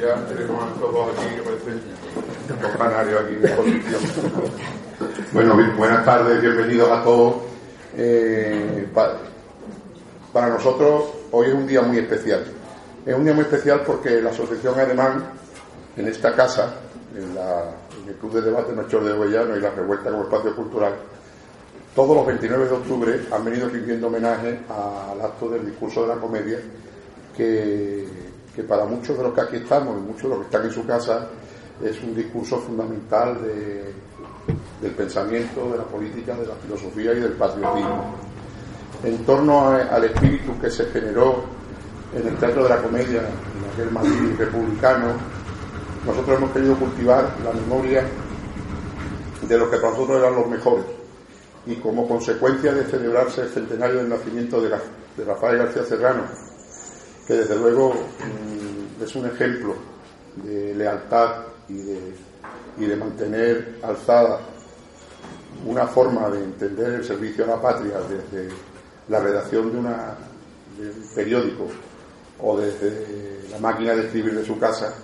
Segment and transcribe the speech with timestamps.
[0.00, 1.36] ya tenemos a todos aquí
[2.62, 4.00] los canarios aquí en posición.
[5.32, 7.34] Bueno, buenas tardes, bienvenidos a todos.
[7.96, 9.16] Eh, pa-
[10.32, 12.44] para nosotros hoy es un día muy especial.
[13.04, 15.24] Es un día muy especial porque la Asociación Alemán,
[15.96, 16.74] en esta casa,
[17.16, 17.36] en
[18.08, 20.94] el Club de Debate Melchor de Ovellano y la Revuelta como espacio cultural,
[21.94, 26.14] todos los 29 de octubre han venido rindiendo homenaje al acto del discurso de la
[26.16, 26.58] comedia
[27.36, 28.06] que,
[28.58, 30.72] que para muchos de los que aquí estamos y muchos de los que están en
[30.72, 31.28] su casa
[31.80, 33.94] es un discurso fundamental de-
[34.82, 38.14] del pensamiento, de la política, de la filosofía y del patriotismo.
[39.04, 41.44] En torno al espíritu que se generó
[42.12, 45.12] en el Teatro de la Comedia, en aquel Madrid republicano,
[46.04, 48.02] nosotros hemos querido cultivar la memoria
[49.46, 50.84] de los que para nosotros eran los mejores.
[51.64, 56.22] Y como consecuencia de celebrarse el centenario del nacimiento de, de Rafael García Serrano,
[57.28, 59.74] que desde luego mm, es un ejemplo
[60.36, 62.14] de lealtad y de,
[62.78, 64.40] y de mantener alzada
[65.66, 68.48] una forma de entender el servicio a la patria desde
[69.08, 69.88] la redacción de, un
[71.14, 71.66] periódico
[72.40, 74.94] o desde la máquina de escribir de su casa,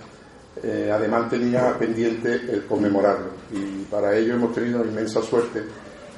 [0.63, 3.31] eh, además tenía pendiente el conmemorarlo.
[3.51, 5.61] Y para ello hemos tenido la inmensa suerte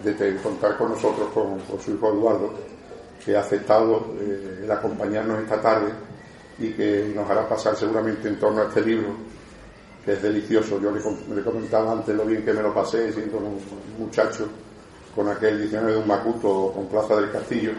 [0.03, 2.53] de contar con nosotros, con, con su hijo Eduardo,
[3.27, 5.91] que ha aceptado eh, el acompañarnos esta tarde
[6.59, 9.09] y que nos hará pasar seguramente en torno a este libro,
[10.03, 10.79] que es delicioso.
[10.81, 11.01] Yo le,
[11.35, 13.59] le comentaba antes lo bien que me lo pasé siendo un,
[13.99, 14.47] muchacho
[15.15, 17.71] con aquel diccionario de un Macuto con Plaza del Castillo.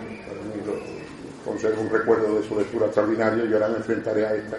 [1.44, 4.58] Conservo un recuerdo de su lectura extraordinario y ahora me enfrentaré a esta,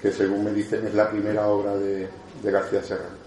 [0.00, 2.08] que según me dicen es la primera obra de,
[2.42, 3.24] García Serrano.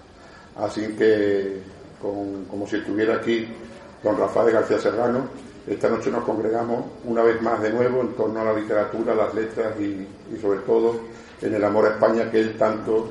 [0.57, 1.59] Así que,
[1.99, 3.47] como si estuviera aquí
[4.03, 5.27] don Rafael García Serrano,
[5.67, 9.33] esta noche nos congregamos una vez más de nuevo en torno a la literatura, las
[9.33, 10.07] letras y,
[10.41, 10.95] sobre todo
[11.41, 13.09] en el amor a España que él tanto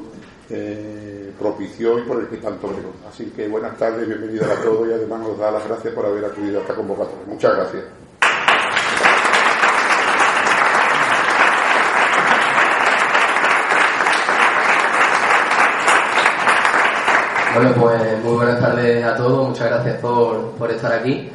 [0.48, 2.92] eh, propició y por el que tanto bregó.
[3.08, 6.24] Así que buenas tardes, bienvenidos a todos y además os da las gracias por haber
[6.24, 7.26] acudido a esta convocatoria.
[7.26, 7.84] Muchas gracias.
[17.54, 21.30] Bueno, pues muy buenas tardes a todos, muchas gracias por, por estar aquí.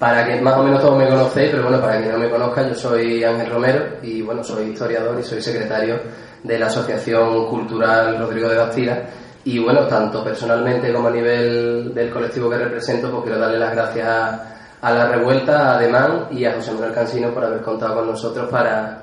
[0.00, 2.66] Para que más o menos todos me conocéis, pero bueno, para quien no me conozca,
[2.66, 6.00] yo soy Ángel Romero y bueno, soy historiador y soy secretario
[6.42, 9.04] de la Asociación Cultural Rodrigo de Bastira.
[9.44, 13.72] Y bueno, tanto personalmente como a nivel del colectivo que represento, pues quiero darle las
[13.72, 17.96] gracias a, a la revuelta, a Ademán y a José Manuel Cansino por haber contado
[17.96, 19.02] con nosotros para,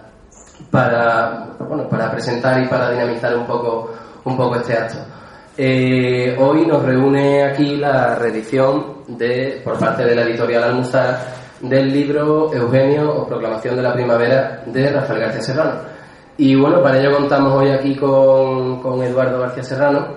[0.71, 3.93] para, bueno, para presentar y para dinamizar un poco,
[4.23, 4.97] un poco este acto.
[5.55, 11.17] Eh, hoy nos reúne aquí la reedición de, por parte de la editorial Almuzar
[11.61, 15.71] del libro Eugenio o Proclamación de la Primavera de Rafael García Serrano.
[16.37, 20.07] Y bueno, para ello contamos hoy aquí con, con Eduardo García Serrano.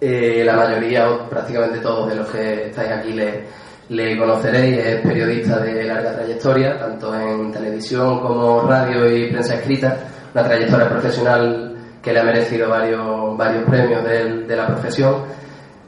[0.00, 3.44] Eh, la mayoría, o prácticamente todos de los que estáis aquí le,
[3.90, 9.96] le conoceréis, es periodista de larga trayectoria, tanto en televisión como radio y prensa escrita,
[10.34, 15.16] una trayectoria profesional que le ha merecido varios, varios premios del- de, la profesión.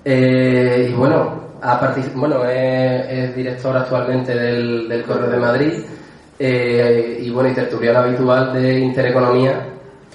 [0.05, 1.46] Eh, y bueno,
[2.15, 5.85] bueno es, director actualmente del, del Correo de Madrid
[6.39, 9.67] eh, y bueno, y tertuliano habitual de Intereconomía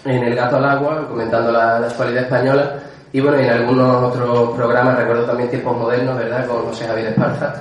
[0.06, 2.80] en El Gato al Agua, comentando la, actualidad española.
[3.12, 7.56] Y bueno, en algunos otros programas, recuerdo también Tiempos Modernos, ¿verdad?, con José Javier Esparza.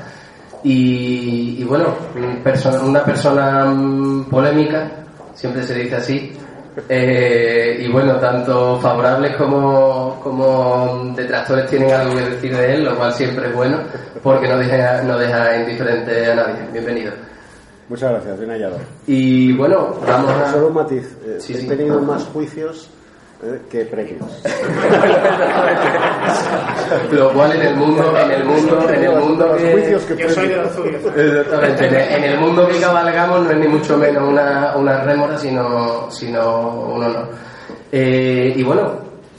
[0.62, 1.94] Y, y bueno,
[2.84, 4.90] una persona mm, polémica,
[5.34, 6.38] siempre se dice así,
[6.88, 12.96] eh, y bueno, tanto favorables como, como detractores tienen algo que decir de él, lo
[12.96, 13.78] cual siempre es bueno,
[14.22, 16.68] porque no deja, no deja indiferente a nadie.
[16.72, 17.12] Bienvenido.
[17.88, 18.78] Muchas gracias, bien hallado.
[19.06, 20.52] Y bueno, vamos a...
[20.52, 21.16] Solo un matiz.
[21.24, 21.66] eh, Sí, he sí.
[21.66, 22.88] tenido más juicios
[23.70, 24.42] que premios.
[27.10, 29.72] Lo cual en el mundo, en el mundo, en el mundo Los que...
[29.72, 30.76] juicios que Yo soy de premios.
[30.76, 31.02] los suyos.
[31.16, 32.16] Exactamente.
[32.16, 36.92] En el, mundo que cabalgamos no es ni mucho menos una, una rémora, sino, sino
[36.94, 37.28] un honor.
[37.90, 38.92] Eh, y bueno,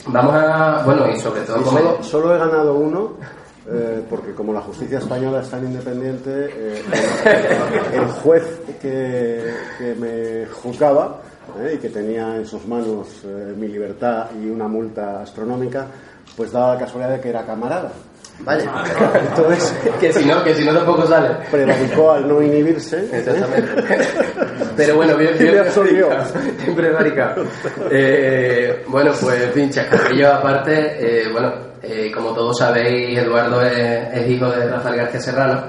[0.06, 0.82] vamos a...
[0.84, 1.60] Bueno, y sobre todo...
[1.60, 3.12] Y solo, solo he ganado uno
[3.70, 6.82] eh, porque como la justicia española es tan independiente, eh,
[7.94, 8.42] el juez
[8.80, 11.20] que, que me juzgaba
[11.58, 15.86] eh, y que tenía en sus manos eh, mi libertad y una multa astronómica,
[16.36, 17.92] pues daba la casualidad de que era camarada.
[18.40, 18.64] Vale.
[19.28, 21.28] Entonces, que si no, que si no tampoco sale.
[21.50, 22.98] prevaricó al no inhibirse.
[22.98, 23.08] ¿eh?
[23.12, 23.84] Exactamente.
[24.76, 26.08] Pero bueno, bien, bien absorbió.
[26.74, 27.44] prevaricado.
[27.90, 31.52] Eh, bueno, pues en fin, chascarrillo aparte, eh, bueno,
[31.82, 35.64] eh, como todos sabéis, Eduardo es, es hijo de Rafael García Serrano.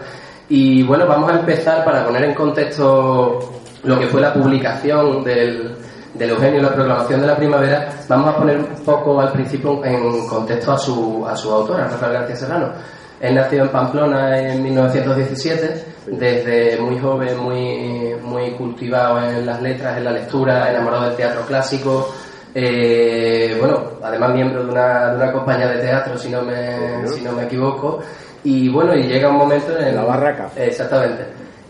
[0.49, 5.75] Y bueno, vamos a empezar para poner en contexto lo que fue la publicación del,
[6.13, 10.27] del Eugenio, la proclamación de la primavera, vamos a poner un poco al principio en
[10.27, 12.71] contexto a su, a su autor, a Rafael García Serrano.
[13.19, 19.97] Él nació en Pamplona en 1917, desde muy joven, muy, muy cultivado en las letras,
[19.97, 22.13] en la lectura, enamorado del teatro clásico.
[22.53, 27.21] eh, bueno, además miembro de una, de una compañía de teatro, si no me, si
[27.21, 27.99] no me equivoco.
[28.43, 30.49] Y bueno, y llega un momento en La Barraca.
[30.57, 31.23] Exactamente.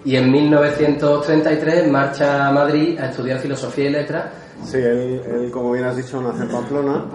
[0.06, 4.26] Y en 1933 marcha a Madrid a estudiar filosofía y letras.
[4.66, 7.06] Sí, él, él, como bien has dicho, nace en Pamplona.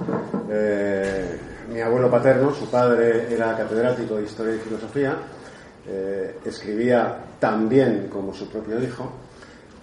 [0.50, 1.38] Eh,
[1.72, 5.16] mi abuelo paterno, su padre era catedrático de Historia y Filosofía.
[5.86, 9.10] eh, escribía tan bien como su propio hijo.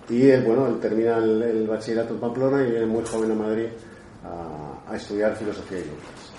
[0.10, 3.36] Y él, bueno, él termina el, el bachillerato en Pamplona y viene muy joven a
[3.36, 3.68] Madrid
[4.24, 6.32] a, a estudiar Filosofía y Letras.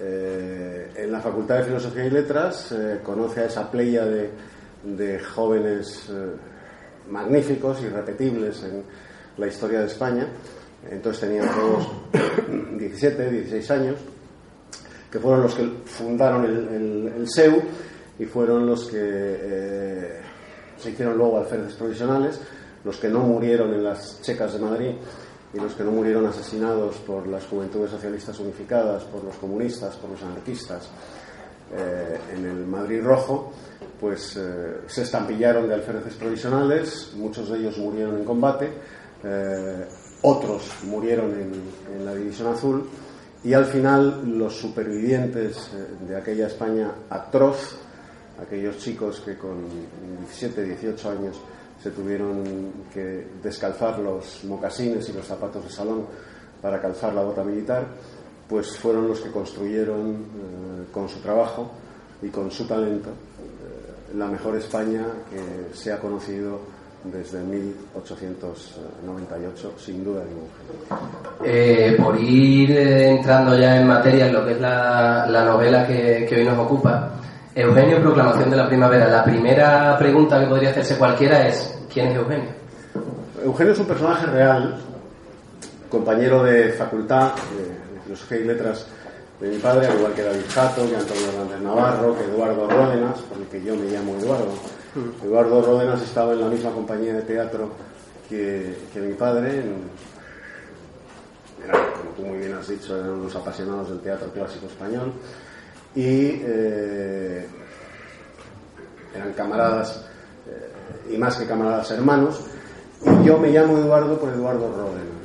[0.00, 4.30] Eh, en la Facultad de Filosofía y Letras eh, conoce a esa playa de,
[4.96, 6.36] de jóvenes eh,
[7.10, 8.82] magníficos, irrepetibles en
[9.36, 10.26] la historia de España.
[10.90, 11.88] Entonces tenían todos
[12.78, 13.96] 17, 16 años,
[15.10, 17.62] que fueron los que fundaron el, SEU
[18.18, 20.20] y fueron los que eh,
[20.76, 22.40] se hicieron luego alférezes provisionales,
[22.84, 24.92] los que no murieron en las checas de Madrid
[25.52, 30.10] y los que no murieron asesinados por las juventudes socialistas unificadas, por los comunistas, por
[30.10, 30.88] los anarquistas
[31.76, 33.52] eh, en el Madrid Rojo,
[34.00, 38.70] pues eh, se estampillaron de alféreces provisionales, muchos de ellos murieron en combate,
[39.22, 39.86] eh,
[40.22, 42.88] otros murieron en, la División Azul
[43.44, 45.70] y al final los supervivientes
[46.08, 47.76] de aquella España atroz,
[48.40, 49.68] aquellos chicos que con
[50.20, 51.40] 17, 18 años
[51.82, 56.06] se tuvieron que descalzar los mocasines y los zapatos de salón
[56.60, 57.86] para calzar la bota militar,
[58.48, 61.70] pues fueron los que construyeron eh, con su trabajo
[62.22, 66.58] y con su talento eh, la mejor España que se ha conocido
[67.04, 70.48] desde 1898, sin duda ninguna.
[71.44, 75.86] Eh, por ir eh, entrando ya en materia en lo que es la, la novela
[75.86, 77.12] que, que hoy nos ocupa,
[77.54, 79.06] Eugenio, Proclamación de la Primavera.
[79.08, 82.48] La primera pregunta que podría hacerse cualquiera es, ¿quién es Eugenio?
[83.44, 84.76] Eugenio es un personaje real,
[85.88, 87.30] compañero de facultad
[87.87, 88.86] de Filosofía y Letras
[89.38, 93.20] de mi padre, al igual que David Jato, que Antonio Hernández Navarro, que Eduardo Ródenas,
[93.20, 94.54] por el que yo me llamo Eduardo.
[95.22, 97.70] Eduardo Ródenas estaba en la misma compañía de teatro
[98.28, 99.62] que, que mi padre,
[101.62, 105.12] eran, como tú muy bien has dicho, eran unos apasionados del teatro clásico español
[105.94, 107.46] y eh,
[109.14, 110.04] eran camaradas
[110.48, 112.40] eh, y más que camaradas hermanos.
[113.04, 115.17] Y yo me llamo Eduardo por Eduardo Ródenas.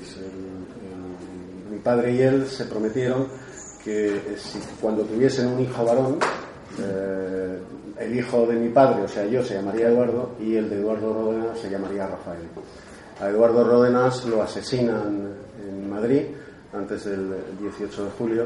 [1.84, 3.28] Padre y él se prometieron
[3.84, 6.18] que eh, si, cuando tuviesen un hijo varón,
[6.80, 7.60] eh,
[8.00, 11.14] el hijo de mi padre, o sea, yo, se llamaría Eduardo y el de Eduardo
[11.14, 12.48] Ródenas se llamaría Rafael.
[13.22, 16.24] A Eduardo Ródenas lo asesinan en Madrid
[16.74, 18.46] antes del 18 de julio.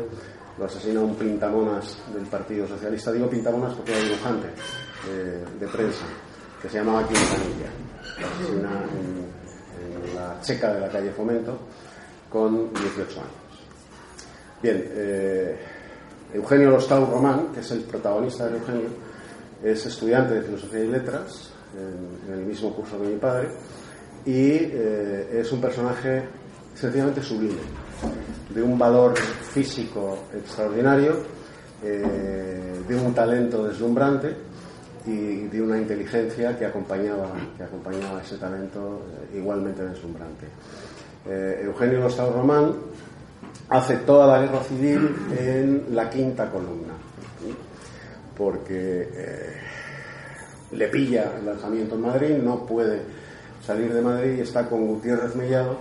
[0.57, 3.11] Lo asesina un pintamonas del Partido Socialista.
[3.11, 4.47] Digo pintamonas porque era dibujante
[5.09, 6.05] eh, de prensa,
[6.61, 7.69] que se llamaba Quintanilla.
[8.19, 11.59] Lo asesina en, en la checa de la calle Fomento
[12.29, 13.47] con 18 años.
[14.61, 15.57] Bien, eh,
[16.33, 18.89] Eugenio Lostau Román, que es el protagonista de Eugenio,
[19.63, 23.49] es estudiante de Filosofía y Letras en, el mismo curso que mi padre
[24.25, 26.23] y eh, es un personaje
[26.75, 27.61] sencillamente sublime,
[28.53, 31.17] de un valor físico extraordinario,
[31.83, 34.35] eh, de un talento deslumbrante
[35.05, 39.03] y de una inteligencia que acompañaba, que acompañaba ese talento
[39.33, 40.47] igualmente deslumbrante.
[41.29, 42.73] Eh, Eugenio Lostau Román
[43.69, 46.93] hace toda la guerra civil en la quinta columna,
[48.37, 49.53] porque eh,
[50.71, 53.01] le pilla el lanzamiento en Madrid, no puede
[53.61, 55.77] salir de Madrid y está con Gutiérrez Mellado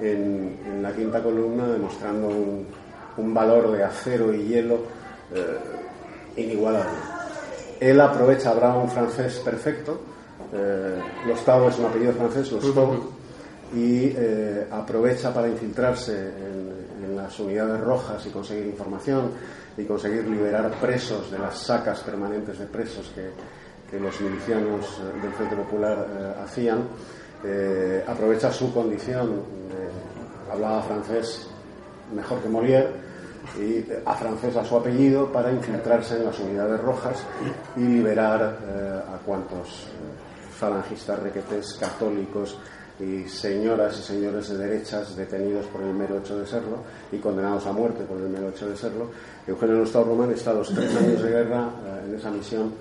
[0.00, 2.66] en, la quinta columna demostrando un,
[3.34, 4.80] valor de acero y hielo
[5.34, 6.98] eh, inigualable.
[7.78, 10.00] Él aprovecha, habrá un francés perfecto,
[10.52, 13.19] eh, es un apellido francés, Lostau,
[13.72, 19.30] y eh, aprovecha para infiltrarse en, en, las unidades rojas y conseguir información
[19.76, 23.30] y conseguir liberar presos de las sacas permanentes de presos que,
[23.88, 26.88] que los milicianos eh, del Frente Popular eh, hacían.
[28.06, 29.42] aprovecha su condición,
[30.52, 31.48] hablaba francés
[32.14, 32.90] mejor que Molière,
[33.58, 37.24] y a francés a su apellido para infiltrarse en las unidades rojas
[37.76, 38.58] y liberar
[39.08, 39.88] a cuantos
[40.58, 42.58] falangistas requetes católicos
[43.00, 46.78] y señoras y señores de derechas detenidos por el mero hecho de serlo
[47.10, 49.10] y condenados a muerte por el mero hecho de serlo.
[49.46, 52.72] Eugenio Gustavo Román está a los tres años de guerra eh, en esa misión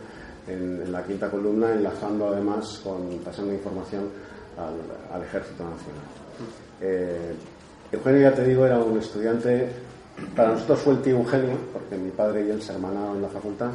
[0.48, 4.10] en, la quinta columna, enlazando además con pasando información
[4.58, 6.04] al, Ejército Nacional.
[6.82, 7.36] Eh,
[7.92, 9.70] Eugenio, ya te digo, era un estudiante,
[10.36, 13.30] para nosotros fue el tío Eugenio, porque mi padre y él se hermanaban en la
[13.30, 13.70] facultad,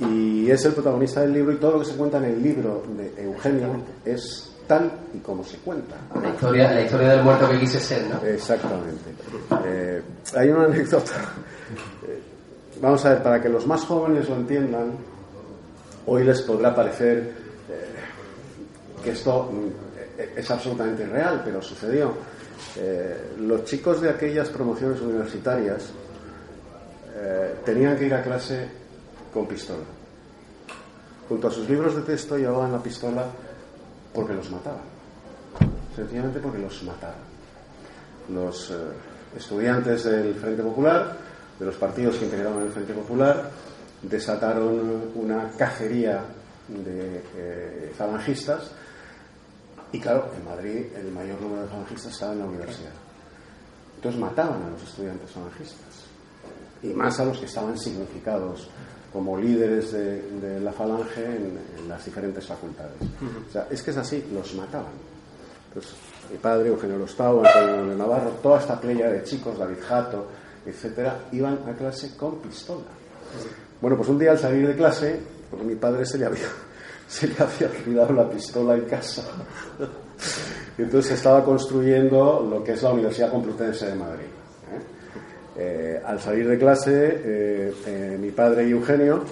[0.00, 2.82] y es el protagonista del libro y todo lo que se cuenta en el libro
[2.96, 3.68] de Eugenio
[4.04, 5.96] es tal y como se cuenta.
[6.20, 8.26] La historia, la historia del muerto que quise ser, ¿no?
[8.26, 9.10] Exactamente.
[9.64, 10.02] Eh,
[10.34, 11.12] hay una anécdota.
[12.06, 12.22] Eh,
[12.80, 14.92] vamos a ver, para que los más jóvenes lo entiendan,
[16.06, 17.32] hoy les podrá parecer
[17.68, 22.14] eh, que esto mm, es absolutamente real, pero sucedió.
[23.38, 25.90] los chicos de aquellas promociones universitarias
[27.64, 28.68] tenían que ir a clase
[29.32, 29.84] con pistola.
[31.28, 33.24] Junto a sus libros de texto llevaban la pistola
[34.12, 34.82] porque los mataban.
[35.94, 37.16] Sencillamente porque los mataban.
[38.30, 38.74] Los eh,
[39.36, 41.16] estudiantes del Frente Popular,
[41.58, 43.50] de los partidos que integraban el Frente Popular,
[44.02, 46.24] desataron una cacería
[46.68, 48.70] de eh, falangistas
[49.92, 52.92] y claro, en Madrid el mayor número de falangistas estaba en la universidad.
[53.96, 56.06] Entonces mataban a los estudiantes falangistas
[56.82, 58.68] y más a los que estaban significados
[59.12, 62.94] como líderes de, la falange en, las diferentes facultades.
[63.48, 64.92] O sea, es que es así, los mataban.
[65.68, 65.94] Entonces,
[66.30, 70.26] mi padre, Eugenio Lostau, Antonio de Navarro, toda esta playa de chicos, David Jato,
[70.64, 72.84] etcétera, iban a clase con pistola.
[73.80, 76.48] Bueno, pues un día al salir de clase, porque mi padre se le había,
[77.08, 79.22] se le había olvidado la pistola en casa.
[80.78, 84.26] y entonces estaba construyendo lo que es la Universidad Complutense de Madrid.
[85.56, 89.22] Eh, al salir de clase, eh, eh, mi padre y Eugenio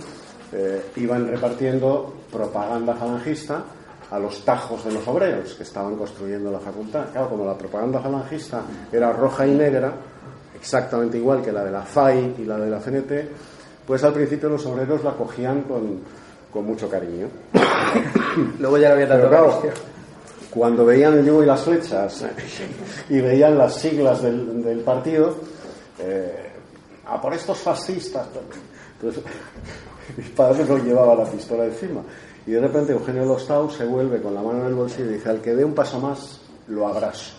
[0.97, 3.63] iban repartiendo propaganda falangista
[4.11, 7.05] a los tajos de los obreros que estaban construyendo la facultad.
[7.13, 9.93] Claro, como la propaganda falangista era roja y negra,
[10.59, 13.13] exactamente igual que la de la FAI y la de la CNT,
[13.87, 16.01] pues al principio los obreros la cogían con,
[16.53, 17.29] con mucho cariño.
[18.59, 19.63] Luego ya no había claro,
[20.51, 22.27] Cuando veían el yugo y las flechas
[23.09, 25.37] y veían las siglas del, del partido,
[26.03, 26.51] eh,
[27.07, 28.27] a por estos fascistas.
[29.01, 29.23] Entonces,
[30.17, 32.03] mi padre no llevaba la pistola encima.
[32.47, 35.29] Y de repente Eugenio Lostau se vuelve con la mano en el bolsillo y dice,
[35.29, 37.35] al que dé un paso más, lo abrazo.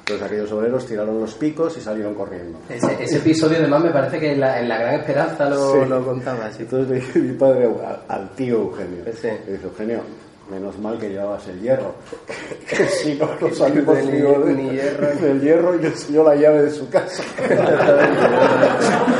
[0.00, 2.60] Entonces aquellos obreros tiraron los picos y salieron corriendo.
[2.68, 6.48] Ese, episodio además me parece que en la, Gran Esperanza lo, contaba.
[6.56, 7.68] Entonces le dije mi padre
[8.06, 9.02] al, tío Eugenio.
[9.04, 10.02] Le dice, Eugenio,
[10.50, 11.94] Menos mal que llevabas el hierro.
[12.68, 15.06] que si no, no salimos ni, ni hierro.
[15.20, 17.22] del hierro y le enseñó la llave de su casa.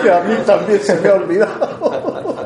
[0.02, 2.36] que a mí también se me ha olvidado.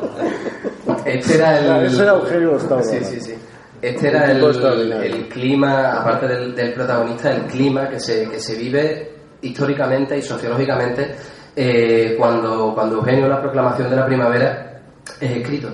[1.05, 1.85] Este era el.
[1.85, 2.83] Ese era Eugenio Gustavo.
[2.83, 3.35] Sí, sí, sí.
[3.81, 8.55] Este era el, el, clima, aparte del, del, protagonista, el clima que se, que se
[8.55, 9.11] vive
[9.41, 11.15] históricamente y sociológicamente
[11.55, 14.81] eh, cuando, cuando Eugenio, la proclamación de la primavera,
[15.19, 15.69] es escrito.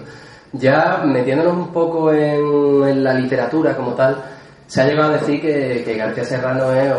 [0.54, 4.16] Ya metiéndonos un poco en, la literatura como tal,
[4.66, 6.94] se ha llegado a decir que, García Serrano es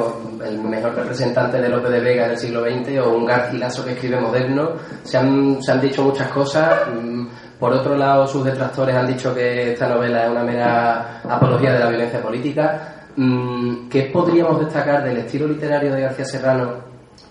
[0.47, 3.93] el mejor representante de Lope de Vega en el siglo XX o un garcilaso que
[3.93, 4.73] escribe moderno.
[5.03, 6.89] Se han, se han dicho muchas cosas.
[6.95, 7.27] Mm,
[7.59, 11.79] por otro lado, sus detractores han dicho que esta novela es una mera apología de
[11.81, 12.95] la violencia política.
[13.17, 16.75] Mm, ¿Qué podríamos destacar del estilo literario de García Serrano,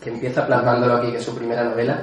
[0.04, 1.98] que empieza plasmándolo aquí, que es su primera novela?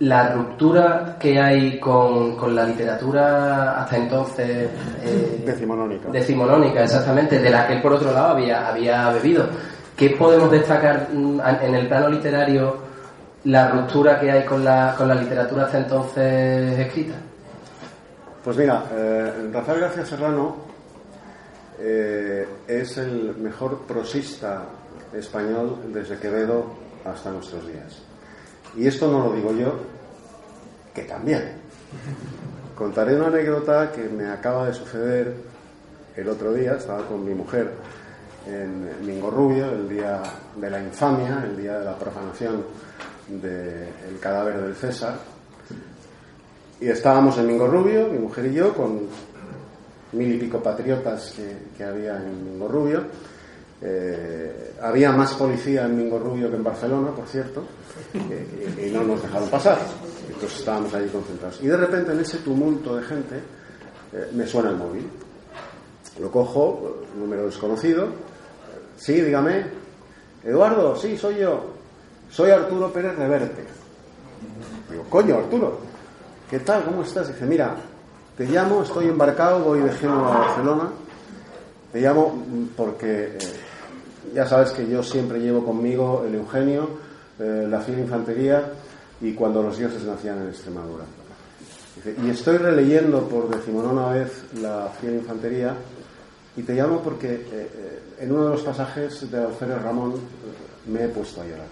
[0.00, 4.68] La ruptura que hay con, con la literatura hasta entonces
[5.02, 6.08] eh, decimonónica.
[6.10, 9.46] decimonónica exactamente de la que él por otro lado había había bebido
[9.96, 12.76] ¿qué podemos destacar mm, en el plano literario
[13.44, 17.14] la ruptura que hay con la, con la literatura hasta entonces escrita?
[18.42, 20.56] Pues mira, eh, Rafael García Serrano
[21.78, 24.62] eh, es el mejor prosista
[25.12, 26.66] español desde Quevedo
[27.04, 28.02] hasta nuestros días.
[28.76, 29.74] Y esto no lo digo yo,
[30.94, 31.52] que también.
[32.74, 35.34] Contaré una anécdota que me acaba de suceder
[36.16, 37.72] el otro día, estaba con mi mujer
[38.46, 40.22] en Mingorrubio, el día
[40.56, 42.64] de la infamia, el día de la profanación
[43.28, 45.18] del cadáver del César.
[46.80, 49.02] Y estábamos en Mingorrubio, mi mujer y yo, con
[50.12, 53.04] mil y pico patriotas que, que había en Mingorrubio.
[53.82, 57.64] Eh, había más policía en Mingorrubio que en Barcelona, por cierto,
[58.14, 59.78] y, no nos dejaron pasar.
[60.28, 61.60] Entonces estábamos allí concentrados.
[61.62, 63.36] Y de repente, en ese tumulto de gente,
[64.12, 65.08] eh, me suena el móvil.
[66.20, 68.08] Lo cojo, número desconocido.
[68.96, 69.66] Sí, dígame.
[70.44, 71.74] Eduardo, sí, soy yo.
[72.30, 73.64] Soy Arturo Pérez Reverte.
[74.90, 75.78] Digo, coño, Arturo,
[76.50, 76.84] ¿qué tal?
[76.84, 77.28] ¿Cómo estás?
[77.28, 77.74] Dice, mira,
[78.36, 80.90] te llamo, estoy embarcado, voy de Génova a Barcelona.
[81.94, 82.44] Te llamo
[82.76, 83.38] porque eh,
[84.34, 86.88] ya sabes que yo siempre llevo conmigo el Eugenio,
[87.38, 88.64] eh, la fiel infantería
[89.20, 91.04] y cuando los dioses nacían en Extremadura.
[92.20, 95.76] y estoy releyendo por decimonona vez la fiel infantería
[96.56, 100.14] y te llamo porque eh, en uno de los pasajes de Alfredo Ramón
[100.88, 101.68] me he puesto a llorar.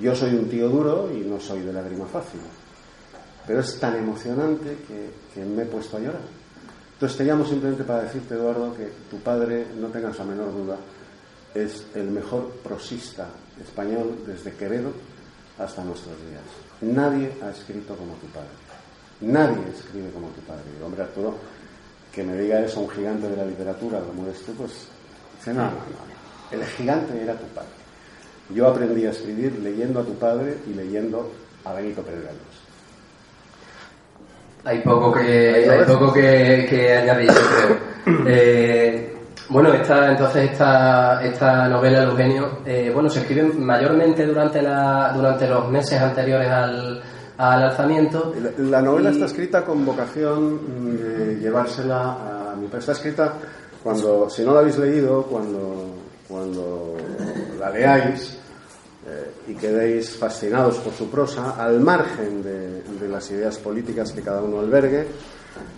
[0.00, 2.40] Yo soy un tío duro y no soy de lágrima fácil,
[3.46, 4.78] pero es tan emocionante
[5.34, 6.37] que, me he puesto a llorar.
[6.98, 10.76] Entonces te llamo simplemente para decirte, Eduardo, que tu padre, no tengas la menor duda,
[11.54, 13.28] es el mejor prosista
[13.60, 14.90] español desde Quevedo
[15.60, 16.42] hasta nuestros días.
[16.80, 18.48] Nadie ha escrito como tu padre.
[19.20, 20.64] Nadie escribe como tu padre.
[20.76, 21.34] Y, hombre, Arturo,
[22.12, 24.88] que me diga eso un gigante de la literatura como eres pues
[25.38, 26.50] dice, no, no, no.
[26.50, 27.68] El gigante era tu padre.
[28.52, 31.30] Yo aprendí a escribir leyendo a tu padre y leyendo
[31.64, 32.24] a Benito Pérez
[34.68, 37.88] Hay poco que, hay poco que, añadir, yo creo.
[38.26, 39.14] Eh,
[39.50, 45.46] bueno, esta, entonces esta, esta novela, Eugenio, eh, bueno, se escribe mayormente durante, la, durante
[45.46, 47.02] los meses anteriores al,
[47.36, 48.34] al alzamiento.
[48.58, 53.34] La, novela está escrita con vocación de llevársela a mi Está escrita
[53.82, 55.94] cuando, si no la habéis leído, cuando,
[56.26, 56.96] cuando
[57.58, 58.37] la leáis,
[59.08, 64.42] eh, y quedéis fascinados por su prosa, al margen de, las ideas políticas que cada
[64.42, 65.06] uno albergue.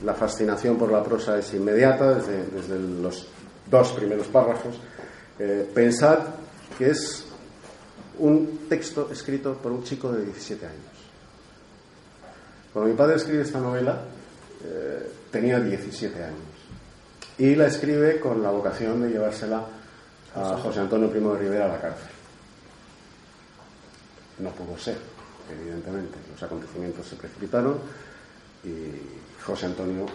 [0.04, 3.28] La fascinación por la prosa es inmediata desde, desde los
[3.70, 4.74] dos primeros párrafos.
[5.38, 6.18] Eh, pensad
[6.76, 7.24] que es
[8.18, 10.80] un texto escrito por un chico de 17 años.
[12.72, 14.02] Cuando mi padre escribe esta novela,
[14.64, 16.40] eh, tenía 17 años.
[17.38, 19.64] Y la escribe con la vocación de llevársela
[20.34, 22.19] a José Antonio Primo de Rivera a la cárcel
[24.40, 24.96] no pudo ser,
[25.50, 26.18] evidentemente.
[26.32, 27.76] Los acontecimientos se precipitaron
[28.64, 30.06] y José Antonio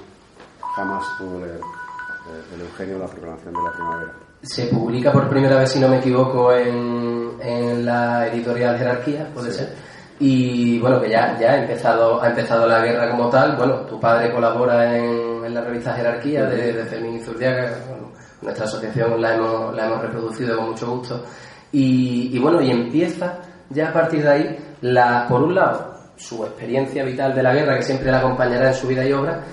[0.75, 4.13] jamás pudo leer eh, el Eugenio la proclamación de la primavera.
[4.41, 9.51] Se publica por primera vez, si no me equivoco, en, en la editorial Jerarquía, puede
[9.51, 9.73] ser.
[10.19, 13.55] Y bueno, que ya, ya ha, empezado, ha empezado la guerra como tal.
[13.57, 17.19] Bueno, tu padre colabora en, en la revista Jerarquía de, de Fermín
[18.41, 21.23] nuestra asociación la hemos, la hemos reproducido con mucho gusto.
[21.71, 26.43] Y, y bueno, y empieza ya a partir de ahí, la, por un lado, su
[26.45, 29.43] experiencia vital de la guerra, que siempre la acompañará en su vida y obra,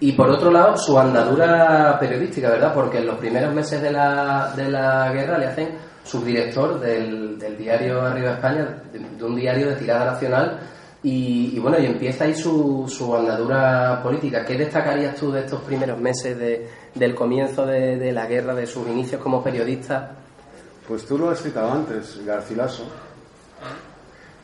[0.00, 2.72] y por otro lado, su andadura periodística, ¿verdad?
[2.72, 5.68] Porque en los primeros meses de la, de la guerra le hacen
[6.04, 10.60] subdirector del, del diario Arriba España, de, un diario de tirada nacional,
[11.02, 14.44] y, bueno, y empieza ahí su, su, andadura política.
[14.44, 18.66] ¿Qué destacarías tú de estos primeros meses de, del comienzo de, de, la guerra, de
[18.66, 20.16] sus inicios como periodista?
[20.86, 22.84] Pues tú lo has citado antes, Garcilaso,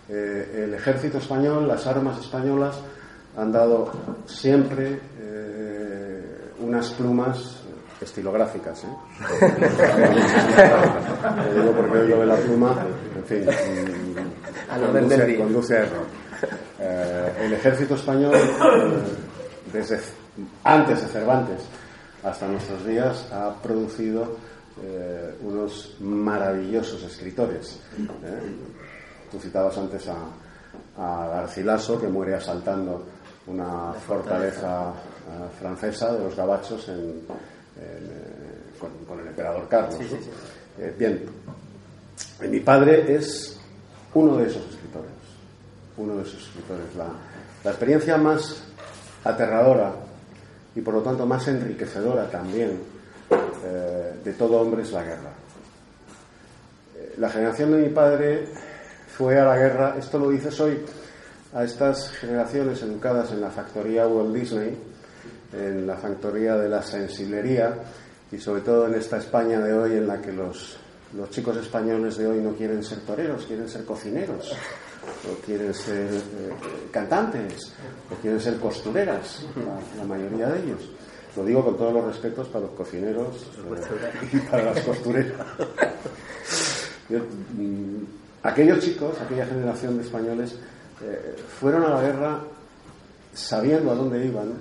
[0.08, 2.76] eh, el ejército español, las armas españolas
[3.36, 3.90] han dado
[4.26, 7.62] siempre eh, unas plumas
[8.00, 8.84] estilográficas.
[8.84, 8.88] ¿eh?
[11.46, 12.84] Lo digo porque lo de la pluma,
[13.16, 13.46] en fin,
[14.92, 16.06] conduce, conduce a error.
[17.40, 18.34] el ejército español,
[19.72, 20.00] desde
[20.64, 21.62] antes de Cervantes
[22.22, 24.36] hasta nuestros días, ha producido
[25.40, 27.80] unos maravillosos escritores.
[29.34, 33.04] Tú citabas antes a, Garcilaso, que muere asaltando
[33.48, 37.20] una fortaleza eh, francesa de los gabachos eh,
[38.78, 39.98] con, el emperador Carlos.
[40.78, 41.24] Eh, bien,
[42.48, 43.58] mi padre es
[44.14, 45.10] uno de esos escritores,
[45.96, 46.94] uno de esos escritores.
[46.94, 48.62] La, experiencia más
[49.24, 49.94] aterradora
[50.76, 52.78] y por lo tanto más enriquecedora también
[54.22, 55.32] de todo hombre es la guerra.
[57.16, 58.46] la generación de mi padre
[59.16, 60.79] fue a la guerra, esto lo dices hoy
[61.55, 64.77] a estas generaciones educadas en la factoría Walt Disney,
[65.53, 67.74] en la factoría de la sensiblería
[68.33, 70.77] y sobre todo en esta España de hoy en la que los,
[71.16, 74.53] los chicos españoles de hoy no quieren ser toreros, quieren ser cocineros,
[75.31, 76.50] o quieren ser eh,
[76.90, 77.72] cantantes,
[78.11, 79.44] o quieren ser costureras,
[79.96, 80.90] la, mayoría de ellos.
[81.37, 85.46] Lo digo con todos los respetos para los cocineros eh, y para las costureras.
[87.07, 90.54] Mm, Aquellos chicos, aquella generación de españoles,
[91.02, 92.40] eh, fueron a la guerra
[93.33, 94.52] sabiendo a dónde iban,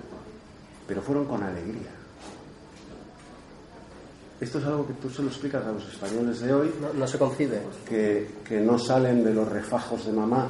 [0.87, 1.91] pero fueron con alegría.
[4.39, 6.73] esto es algo que tú se lo explicas a los españoles de hoy.
[6.97, 7.61] No, se concibe.
[7.87, 10.47] Que, que, no salen de los refajos de mamá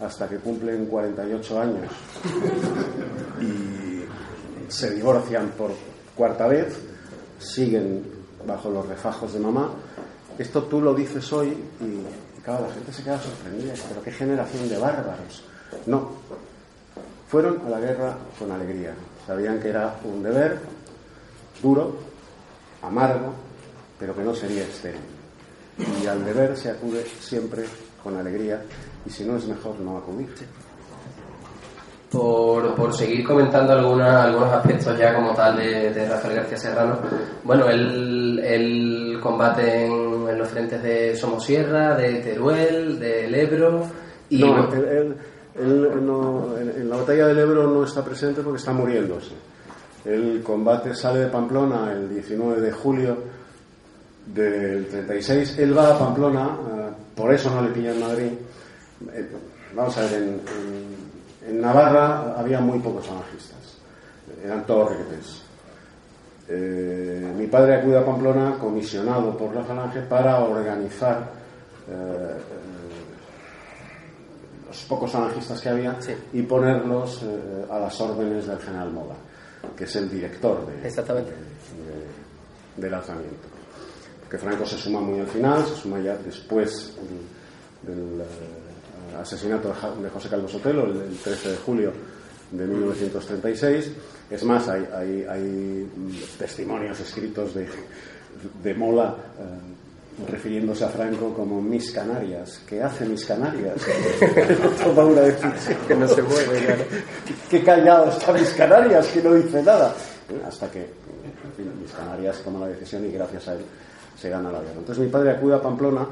[0.00, 1.92] hasta que cumplen 48 años
[3.40, 5.72] y se divorcian por
[6.14, 6.78] cuarta vez,
[7.38, 8.04] siguen
[8.46, 9.70] bajo los refajos de mamá.
[10.38, 13.74] Esto tú lo dices hoy y, claro, la gente se queda sorprendida.
[13.88, 15.44] Pero qué generación de bárbaros.
[15.86, 16.10] No.
[17.28, 18.94] Fueron a la guerra con alegría.
[19.26, 20.58] Sabían que era un deber
[21.62, 21.96] duro,
[22.82, 23.32] amargo,
[23.98, 25.00] pero que no sería estéril.
[26.02, 27.64] Y al deber se acude siempre
[28.02, 28.62] con alegría
[29.06, 30.28] y si no es mejor no acudir.
[32.10, 36.98] Por, por seguir comentando alguna, algunos aspectos ya como tal de, Rafael García Serrano,
[37.44, 43.86] bueno, él, combate en, los frentes de Somosierra, de Teruel, del Ebro
[44.28, 44.40] y...
[44.40, 45.16] No, él,
[45.56, 49.32] en, la batalla del Ebro no está presente porque está muriéndose.
[50.04, 53.16] El combate sale de Pamplona el 19 de julio
[54.26, 55.58] del 36.
[55.58, 58.32] Él va a Pamplona, eh, por eso no le pilla en Madrid.
[59.12, 59.28] Eh,
[59.74, 63.78] vamos a ver, en, Navarra había muy pocos falangistas,
[64.42, 65.42] eran todos requetes.
[66.52, 71.40] Eh, mi padre acude a Pamplona comisionado por la falange para organizar
[74.68, 75.96] los pocos falangistas que había
[76.32, 77.24] y ponerlos
[77.68, 79.16] a las órdenes del general Mola
[79.76, 81.32] que es el director de, Exactamente.
[82.76, 83.48] del lanzamiento.
[84.20, 86.94] Porque Franco se suma muy al final, se suma ya después
[87.82, 91.92] del, eh, asesinato de José Calvo Sotelo, el, 13 de julio
[92.50, 93.92] de 1936.
[94.30, 95.90] Es más, hay, hay,
[96.38, 97.66] testimonios escritos de,
[98.62, 99.16] de Mola.
[99.38, 99.76] Eh,
[100.28, 102.62] refiriéndose a Franco como mis Canarias.
[102.68, 103.74] ¿Qué hace mis Canarias?
[104.96, 105.78] Una decisión.
[105.88, 106.84] Que no se mueve, claro.
[107.48, 109.94] Qué callado está mis Canarias, que no dice nada.
[110.46, 110.86] Hasta que,
[111.80, 113.60] mis Canarias toma la decisión y gracias a él
[114.16, 114.78] se gana la guerra.
[114.78, 116.06] Entonces mi padre acude a Pamplona,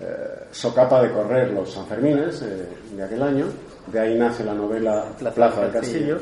[0.00, 3.46] eh, socapa de correr los Sanfermines eh, de aquel año,
[3.86, 6.18] de ahí nace la novela Plaza, del Castillo,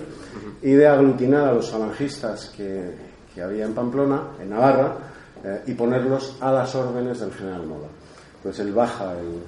[0.63, 2.95] y de aglutinar a los falangistas que,
[3.35, 4.97] que había en Pamplona, en Navarra,
[5.43, 7.89] eh, y ponerlos a las órdenes del general Mola.
[8.37, 9.41] Entonces él baja el,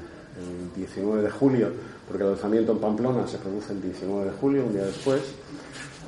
[0.75, 1.71] 19 de julio,
[2.09, 5.21] porque el lanzamiento en Pamplona se produce el 19 de julio, un día después,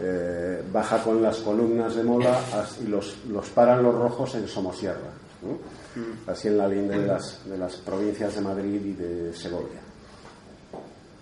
[0.01, 2.41] eh, baja con las columnas de Mola
[2.83, 5.11] y los, los paran los rojos en Somosierra,
[5.43, 6.31] mm.
[6.31, 9.81] así en la línea de las, de las provincias de Madrid y de Segovia.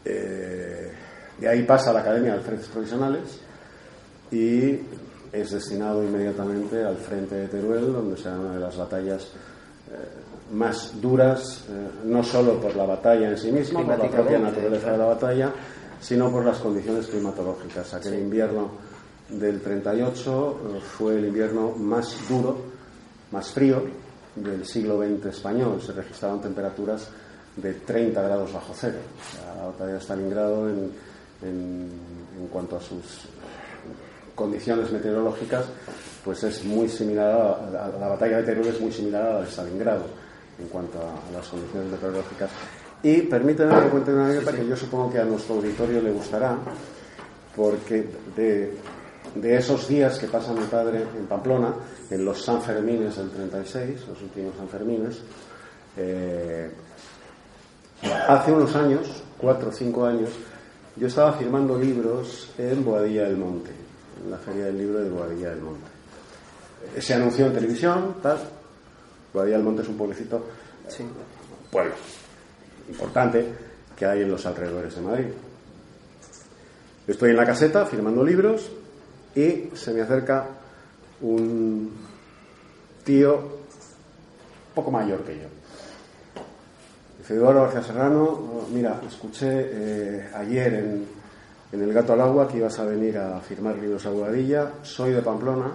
[0.04, 0.61] Eh,
[1.38, 3.40] de ahí pasa a la Academia de Frentes Provisionales
[4.30, 4.80] y
[5.32, 9.22] es destinado inmediatamente al frente de Teruel, donde será una de las batallas
[9.90, 14.38] eh, más duras, eh, no solo por la batalla en sí misma, por la propia
[14.38, 15.52] naturaleza de la batalla,
[16.00, 17.94] sino por las condiciones climatológicas.
[17.94, 18.70] Aquel invierno
[19.30, 22.58] del 38 eh, fue el invierno más duro,
[23.30, 23.82] más frío
[24.36, 25.80] del siglo XX español.
[25.80, 27.08] Se registraron temperaturas
[27.56, 28.98] de 30 grados bajo cero.
[29.56, 30.90] La batalla de Stalingrado en,
[31.42, 33.26] en cuanto a sus
[34.34, 35.66] condiciones meteorológicas,
[36.24, 39.46] pues es muy similar a, la batalla de Teruel es muy similar a la de
[39.46, 40.04] Stalingrado
[40.58, 42.50] en cuanto a, las condiciones meteorológicas.
[43.02, 46.56] Y permítanme que cuente una anécdota que yo supongo que a nuestro auditorio le gustará,
[47.56, 48.76] porque de,
[49.34, 51.74] de esos días que pasa mi padre en Pamplona,
[52.10, 55.20] en los Sanfermines del 36, los últimos Sanfermines,
[55.96, 56.70] eh,
[58.28, 60.30] hace unos años, cuatro o cinco años,
[60.96, 63.82] yo estaba firmando libros en Boadilla del Monte
[64.28, 65.90] la Feria del Libro de Boadilla del Monte.
[67.00, 68.38] Se anunció en televisión, tal.
[69.32, 70.46] Boadilla del Monte es un pueblecito,
[70.88, 71.04] sí.
[71.70, 71.94] pueblo
[72.88, 73.46] importante
[73.96, 75.26] que hay en los alrededores de Madrid.
[77.06, 78.70] Estoy en la caseta firmando libros
[79.34, 80.46] y se me acerca
[81.22, 81.90] un
[83.04, 83.58] tío
[84.74, 85.61] poco mayor que yo.
[87.22, 91.06] Dice Eduardo García Serrano, mira, escuché eh, ayer en,
[91.70, 94.72] en El Gato al Agua que ibas a venir a firmar libros a Guadilla.
[94.82, 95.70] Soy de Pamplona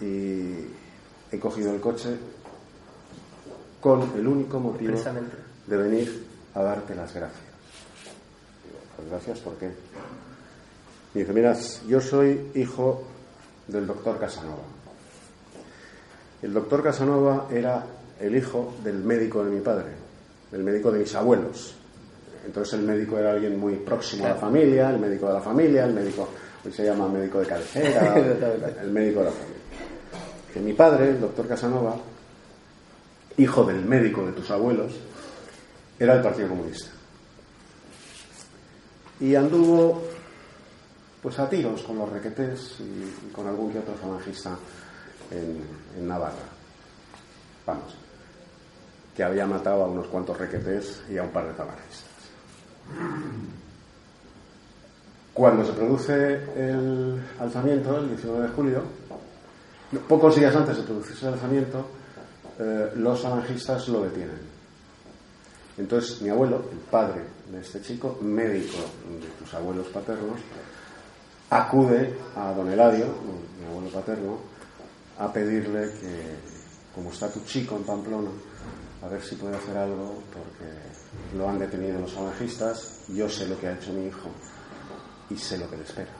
[0.00, 0.66] y
[1.30, 2.16] he cogido el coche
[3.80, 4.98] con el único motivo
[5.68, 7.44] de venir a darte las gracias.
[8.96, 9.70] Pues gracias, ¿por qué?
[11.14, 13.04] Y dice, mira, yo soy hijo
[13.68, 14.64] del doctor Casanova.
[16.42, 17.86] El doctor Casanova era
[18.18, 20.05] el hijo del médico de mi padre,
[20.52, 21.74] el médico de mis abuelos.
[22.44, 25.84] Entonces el médico era alguien muy próximo a la familia, el médico de la familia,
[25.84, 26.28] el médico,
[26.64, 28.14] hoy se llama médico de cabecera,
[28.82, 29.56] el médico de la familia.
[30.52, 31.96] Que mi padre, el doctor Casanova,
[33.36, 34.92] hijo del médico de tus abuelos,
[35.98, 36.90] era del Partido Comunista.
[39.18, 40.02] Y anduvo
[41.20, 44.56] pues a tiros con los requetés y, con algún que otro falangista
[45.32, 45.60] en,
[45.98, 46.46] en Navarra.
[47.66, 48.05] vamos,
[49.16, 52.10] que había matado a unos cuantos requetés y a un par de falangistas.
[55.32, 58.82] Cuando se produce el alzamiento, el 19 de julio,
[60.06, 61.86] pocos días antes de producirse el alzamiento,
[62.58, 64.40] eh, los falangistas lo detienen.
[65.78, 68.78] Entonces mi abuelo, el padre de este chico, médico
[69.20, 70.40] de tus abuelos paternos,
[71.50, 73.06] acude a don Eladio,
[73.58, 74.38] mi abuelo paterno,
[75.18, 76.34] a pedirle que,
[76.94, 78.30] como está tu chico en Pamplona,
[79.06, 83.58] a ver si puede hacer algo porque lo han detenido los falangistas, yo sé lo
[83.58, 84.30] que ha hecho mi hijo
[85.30, 86.10] y sé lo que le espera.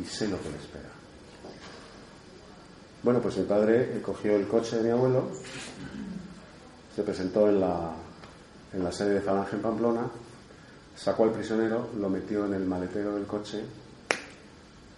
[0.00, 0.88] Y sé lo que le espera.
[3.02, 5.28] Bueno, pues mi padre cogió el coche de mi abuelo,
[6.94, 7.92] se presentó en la,
[8.72, 10.08] en la sede de Falange en Pamplona,
[10.96, 13.62] sacó al prisionero, lo metió en el maletero del coche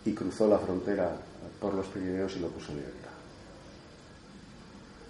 [0.05, 1.17] y cruzó la frontera
[1.61, 3.04] por los Pirineos y lo puso libertad,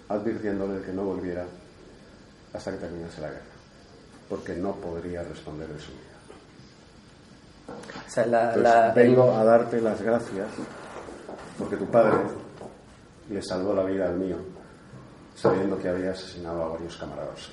[0.09, 1.45] advirtiéndole que no volviera
[2.53, 3.41] hasta que terminase la guerra,
[4.29, 6.15] porque no podría responder de su vida.
[8.93, 10.47] vengo a darte las gracias
[11.57, 12.17] porque tu padre
[13.29, 14.37] le salvó la vida al mío,
[15.35, 17.49] sabiendo que había asesinado a varios camaradas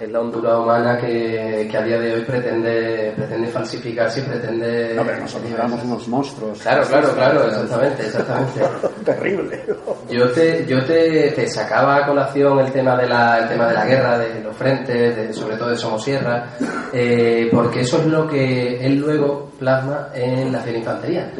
[0.00, 4.94] es la hondura humana que, que, a día de hoy pretende, pretende falsificarse y pretende...
[4.94, 6.60] No, pero nosotros éramos unos monstruos.
[6.60, 8.60] Claro, claro, claro, exactamente, exactamente.
[9.04, 9.64] Terrible.
[10.08, 13.74] Yo te, yo te, te, sacaba a colación el tema de la, el tema de
[13.74, 16.46] la guerra, de los frentes, de, sobre todo de Somosierra,
[16.92, 21.32] eh, porque eso es lo que él luego plasma en la fiel infantería.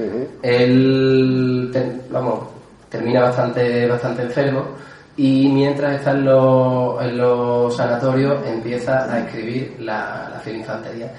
[0.43, 1.71] Él,
[2.11, 2.41] vamos,
[2.89, 4.88] termina bastante, bastante enfermo
[5.18, 11.12] y mientras está en los, en los sanatorios empieza a escribir la, la infantería.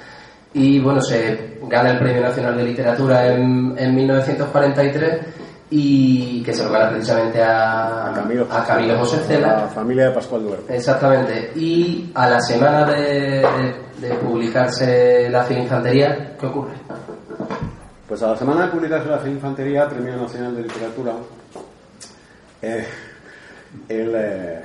[0.53, 5.21] Y bueno, se gana el Premio Nacional de Literatura en, en 1943
[5.71, 9.63] y que se lo gana precisamente a, a Camilo, a Camilo José Cela.
[9.63, 10.77] La familia de Pascual Duarte.
[10.77, 11.51] Exactamente.
[11.57, 13.45] Y a la semana de,
[13.99, 16.71] de, publicarse la Infantería, ¿qué ocurre?
[18.07, 21.11] Pues a la semana de publicarse la Infantería, Premio Nacional de Literatura,
[22.61, 22.87] eh,
[23.87, 24.61] el eh,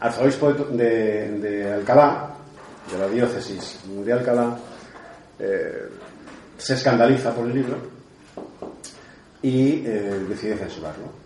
[0.00, 2.34] arzobispo de, Alcalá,
[2.90, 4.56] de la diócesis de Alcalá,
[5.38, 5.88] eh,
[6.56, 7.76] se escandaliza por el libro
[9.42, 11.24] y eh, decide censurarlo.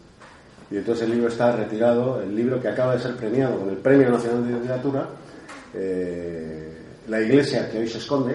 [0.71, 3.77] Y entonces el libro está retirado, el libro que acaba de ser premiado con el
[3.77, 5.09] Premio Nacional de Literatura,
[7.09, 8.35] la iglesia que hoy se esconde,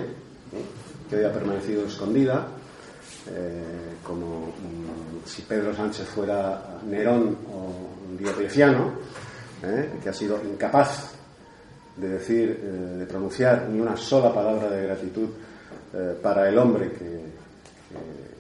[1.10, 2.48] que hoy ha permanecido escondida,
[4.04, 8.94] como mm, si Pedro Sánchez fuera Nerón o Diocleciano,
[9.64, 9.90] ¿eh?
[10.02, 11.14] que ha sido incapaz
[11.96, 15.30] de decir, eh, de pronunciar ni una sola palabra de gratitud
[15.94, 17.34] eh, para el hombre que,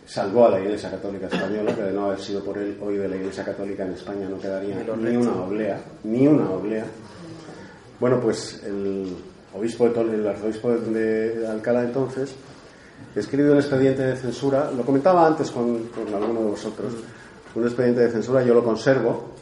[0.05, 3.07] salvó a la Iglesia Católica Española, que de no haber sido por él, hoy de
[3.07, 6.85] la Iglesia Católica en España no quedaría ni una oblea, ni una oblea.
[7.99, 9.15] Bueno, pues el
[9.53, 12.35] obispo de el arzobispo de Alcalá entonces,
[13.15, 16.93] escribió un expediente de censura, lo comentaba antes con, alguno de vosotros,
[17.55, 19.33] un expediente de censura, yo lo conservo,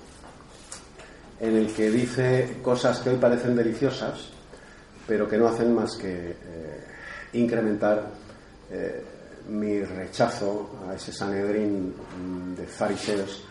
[1.39, 4.29] en el que dice cosas que hoy parecen deliciosas,
[5.07, 6.83] pero que no hacen más que eh,
[7.33, 8.11] incrementar
[8.69, 9.03] eh,
[9.49, 11.93] mi rechazo a ese Sanedrín
[12.55, 13.45] de fariseos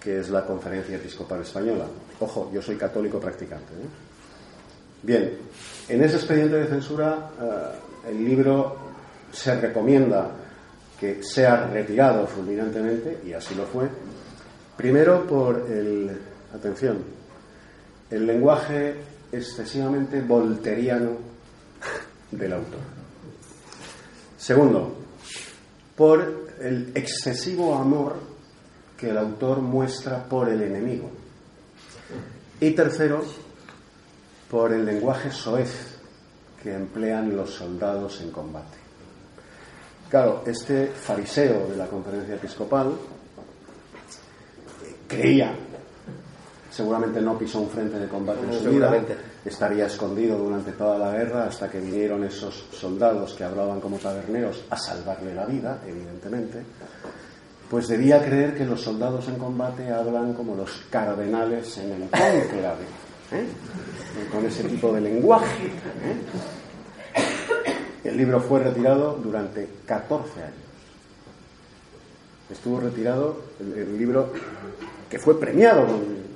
[0.00, 1.84] que es la Conferencia Episcopal Española.
[2.20, 3.74] Ojo, yo soy católico practicante.
[3.74, 3.88] ¿eh?
[5.02, 5.38] Bien,
[5.88, 7.30] en ese expediente de censura
[8.08, 8.85] el libro
[9.36, 10.30] se recomienda
[10.98, 13.86] que sea retirado fulminantemente, y así lo fue,
[14.76, 16.18] primero por el,
[16.54, 16.98] atención,
[18.10, 18.96] el lenguaje
[19.30, 21.18] excesivamente volteriano
[22.30, 22.80] del autor.
[24.38, 24.96] Segundo,
[25.94, 28.16] por el excesivo amor
[28.96, 31.10] que el autor muestra por el enemigo.
[32.58, 33.22] Y tercero,
[34.50, 35.98] por el lenguaje soez
[36.62, 38.85] que emplean los soldados en combate.
[40.08, 42.92] Claro, este fariseo de la conferencia episcopal
[45.08, 45.54] creía
[46.76, 48.92] seguramente no pisó un frente de combate en su vida,
[49.42, 54.62] estaría escondido durante toda la guerra hasta que vinieron esos soldados que hablaban como taberneros
[54.68, 56.62] a salvarle la vida, evidentemente,
[57.70, 62.84] pues debía creer que los soldados en combate hablan como los cardenales en el conclave,
[63.32, 63.46] ¿eh?
[64.30, 65.66] con ese tipo de lenguaje.
[65.66, 66.16] ¿eh?
[68.06, 70.54] El libro fue retirado durante 14 años.
[72.50, 74.32] Estuvo retirado el, libro
[75.10, 75.86] que fue premiado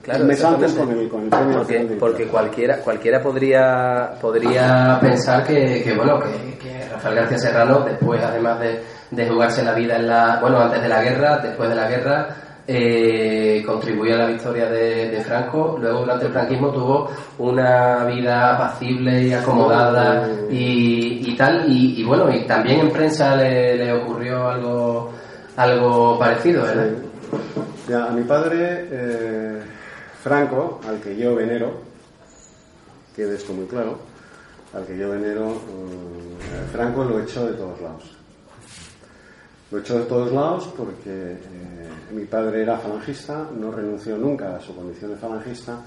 [0.03, 5.45] Claro, mes antes con el, con el premio porque, porque cualquiera cualquiera podría podría pensar
[5.47, 9.97] que, que bueno que, que, Rafael García Serrano después además de, de, jugarse la vida
[9.97, 12.29] en la bueno antes de la guerra después de la guerra
[12.73, 15.77] eh, contribuyó a la victoria de, Franco.
[15.81, 21.65] Luego, durante el franquismo, tuvo una vida apacible y acomodada y, tal.
[21.69, 25.11] Y, bueno, y también en prensa le, ocurrió algo,
[25.57, 26.91] algo parecido, ¿verdad?
[27.93, 29.63] a mi padre, eh,
[30.23, 31.81] Franco, al que yo venero,
[33.17, 33.99] quede esto muy claro,
[34.73, 38.17] al que yo venero, eh, Franco lo echó de todos lados.
[39.73, 41.80] Lo echó de todos lados porque eh,
[42.13, 45.79] mi padre era falangista, no renunció nunca a su condición de falangista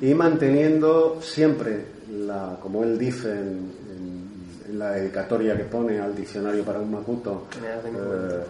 [0.00, 3.90] y manteniendo siempre, la, como él dice en,
[4.72, 8.44] la dedicatoria que pone al diccionario para un macuto, eh,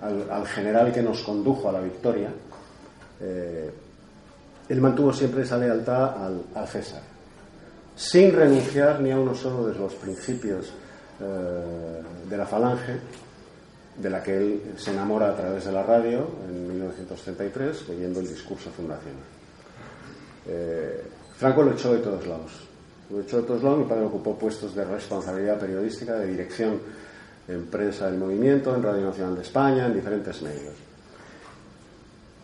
[0.00, 2.30] al, general que nos condujo a la victoria,
[4.68, 6.14] él mantuvo siempre esa lealtad
[6.54, 7.02] al César
[7.96, 10.72] sin renunciar ni a uno solo de los principios
[11.20, 12.96] eh, de la falange,
[13.96, 18.28] de la que él se enamora a través de la radio en 1933, leyendo el
[18.28, 19.24] discurso fundacional.
[20.46, 21.02] Eh,
[21.36, 22.52] Franco lo echó de todos lados.
[23.10, 23.78] Lo echó de todos lados.
[23.78, 26.80] Mi padre ocupó puestos de responsabilidad periodística, de dirección
[27.48, 30.74] en prensa del movimiento, en Radio Nacional de España, en diferentes medios.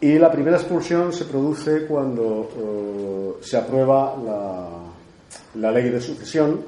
[0.01, 4.69] Y la primera expulsión se produce cuando eh, se aprueba la,
[5.61, 6.61] la ley de sucesión,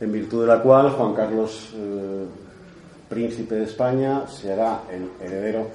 [0.00, 2.24] en virtud de la cual Juan Carlos, eh,
[3.12, 5.68] príncipe de España, será el heredero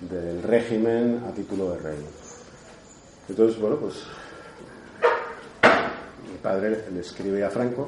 [0.00, 1.98] del régimen a título de rey.
[3.28, 3.96] Entonces, bueno, pues
[6.26, 7.86] mi padre le escribe a Franco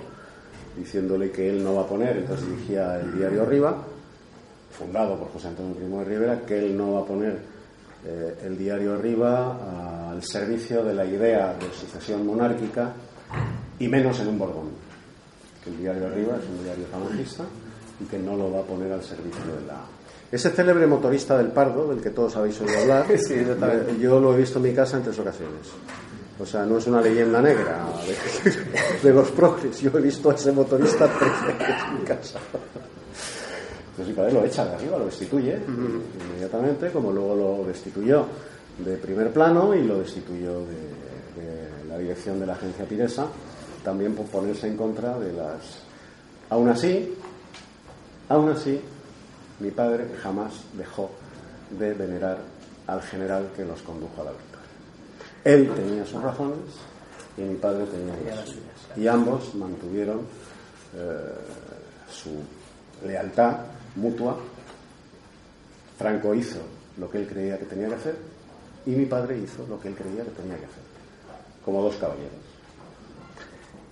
[0.76, 3.82] diciéndole que él no va a poner, entonces dirigía el diario Arriba,
[4.70, 7.38] fundado por José Antonio Primo de Rivera, que él no va a poner
[8.04, 12.92] eh, el diario Arriba al servicio de la idea de sucesión monárquica
[13.78, 14.70] y menos en un Borbón.
[15.64, 17.44] Que el diario Arriba es un diario falangista
[18.02, 19.80] y que no lo va a poner al servicio de la.
[20.30, 24.38] Ese célebre motorista del Pardo, del que todos habéis oído hablar, eh, yo lo he
[24.38, 25.68] visto en mi casa en tres ocasiones.
[26.40, 27.84] O sea, no es una leyenda negra
[29.02, 29.80] de, los progres.
[29.80, 32.38] Yo he visto a ese motorista tres veces en mi casa.
[33.90, 38.26] Entonces padre lo echa de arriba, lo destituye inmediatamente, como luego lo destituyó
[38.78, 41.02] de primer plano y lo destituyó de,
[41.88, 43.26] la dirección de la agencia Piresa,
[43.84, 45.82] también por ponerse en contra de las...
[46.48, 47.14] Aún así,
[48.32, 48.80] aún así,
[49.60, 51.10] mi padre jamás dejó
[51.78, 52.38] de venerar
[52.86, 54.68] al general que nos condujo a la victoria.
[55.44, 56.58] Él tenía sus razones
[57.36, 58.96] y mi padre tenía las suyas.
[58.96, 60.20] Y ambos mantuvieron
[60.96, 61.34] eh,
[62.10, 62.30] su
[63.06, 63.56] lealtad
[63.96, 64.38] mutua.
[65.98, 66.60] Franco hizo
[66.96, 68.16] lo que él creía que tenía que hacer
[68.86, 70.82] y mi padre hizo lo que él creía que tenía que hacer,
[71.64, 72.51] como dos caballeros.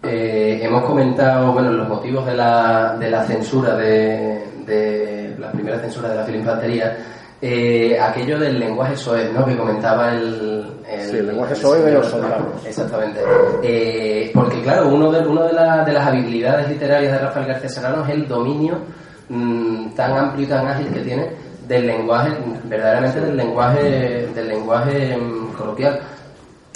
[0.02, 5.78] Eh, hemos comentado bueno, los motivos de la, de la censura, de, de, la primera
[5.78, 6.96] censura de la filinfantería.
[7.42, 9.46] Eh, aquello del lenguaje soez, ¿no?
[9.46, 10.64] Que comentaba el...
[11.00, 12.66] sí, el lenguaje soez de los soldados.
[12.66, 13.20] Exactamente.
[13.62, 18.04] Eh, porque, claro, uno, de, uno de, de, las habilidades literarias de Rafael García Serrano
[18.04, 18.78] es el dominio
[19.30, 21.30] Mm, tan amplio y tan ágil que tiene
[21.68, 22.30] del lenguaje,
[22.64, 26.00] verdaderamente del lenguaje, del lenguaje mm, coloquial.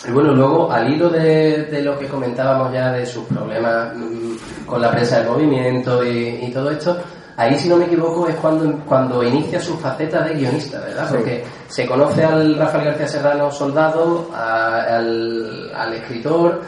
[0.06, 4.80] Y bueno, luego, al hilo de, lo que comentábamos ya de sus problemas mm, con
[4.80, 6.98] la prensa del movimiento y, todo esto,
[7.36, 11.08] ahí, si no me equivoco, es cuando, cuando inicia su faceta de guionista, ¿verdad?
[11.08, 16.60] Porque se conoce al Rafael García Serrano soldado, al, al escritor,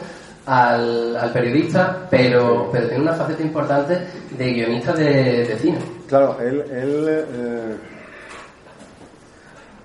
[0.47, 5.77] al, periodista, pero, pero tiene una faceta importante de guionista de, cine.
[6.07, 7.77] Claro, él, él eh,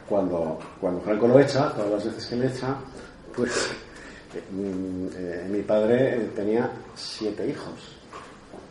[0.08, 2.76] cuando, cuando Franco lo echa, todas las veces que le echa,
[3.34, 3.70] pues
[4.52, 7.96] mm, eh, mi padre tenía siete hijos,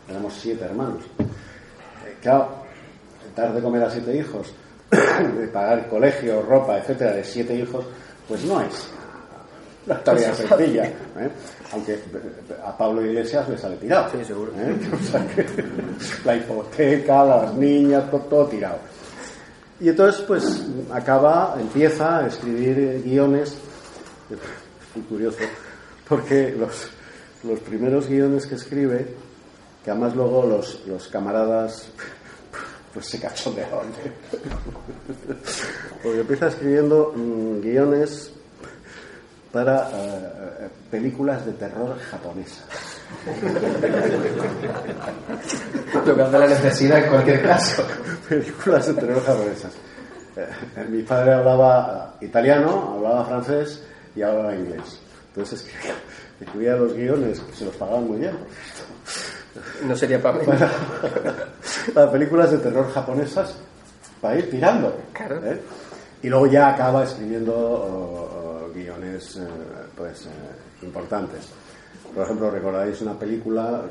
[0.10, 1.04] éramos siete hermanos.
[1.20, 2.50] Eh, claro,
[3.36, 4.54] dar de comer a siete hijos,
[4.90, 7.86] de pagar colegio, ropa, etcétera, de siete hijos,
[8.28, 8.90] pues no es
[9.86, 10.86] una tarea sencilla.
[10.86, 11.30] ¿eh?
[11.74, 12.00] Aunque
[12.64, 14.10] a Pablo Iglesias le sale tirado.
[14.12, 14.52] Sí, seguro.
[14.58, 14.76] ¿eh?
[16.26, 18.78] la hipoteca, las niñas, todo, tirado.
[19.80, 23.58] Y entonces, pues, acaba, empieza a escribir guiones.
[24.96, 25.40] Muy curioso,
[26.08, 26.90] porque los,
[27.44, 29.16] los primeros guiones que escribe,
[29.84, 31.90] que además luego los, los camaradas
[32.94, 33.88] pues se cachondeaban.
[36.04, 38.34] Porque empieza escribiendo mm, guiones
[39.52, 42.66] para eh, películas de terror japonesas.
[45.94, 47.86] Hace la necesidad en cualquier caso.
[48.30, 49.72] películas de terror japonesas.
[50.36, 50.48] Eh,
[50.90, 53.84] mi padre hablaba italiano, hablaba francés
[54.16, 55.00] y hablaba inglés.
[55.30, 55.66] Entonces
[56.40, 58.36] escribía, los guiones, que se los pagaban muy bien.
[59.86, 60.46] No sería para mí.
[61.94, 63.56] Para, películas de terror japonesas
[64.20, 64.96] para ir tirando.
[65.20, 65.62] ¿eh?
[66.24, 69.48] Y luego ya acaba escribiendo guiones eh,
[69.96, 71.48] pues, eh, importantes.
[72.14, 73.84] Por ejemplo, recordáis una película,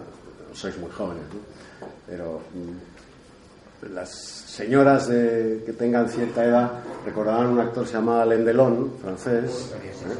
[0.52, 1.86] sois muy jóvenes, ¿no?
[2.06, 2.89] pero mm,
[3.88, 6.70] las señoras de, que tengan cierta edad
[7.04, 9.72] recordarán un actor que se llamaba Lendelón, francés.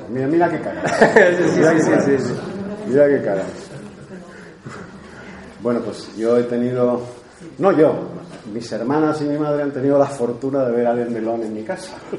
[0.08, 0.82] Mira, mira qué cara.
[1.56, 1.82] mira, qué
[2.86, 3.44] mira qué cara.
[5.62, 7.02] Bueno, pues yo he tenido,
[7.58, 8.08] no yo,
[8.52, 11.52] mis hermanas y mi madre han tenido la fortuna de ver a Alain Delon en
[11.52, 11.98] mi casa.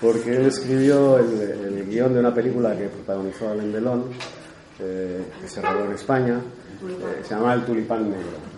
[0.00, 4.04] Porque él escribió el, guion de una película que protagonizó Alain Delon,
[4.80, 8.55] eh, que se rodó en España, eh, se llama El Tulipán Negro.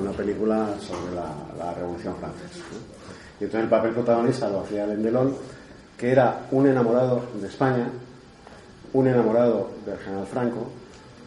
[0.00, 2.64] Una película sobre la, Revolución Francesa.
[3.40, 5.36] Y entonces el papel protagonista lo hacía Alain Delon,
[5.98, 7.88] que era un enamorado de España,
[8.92, 10.68] un enamorado del general Franco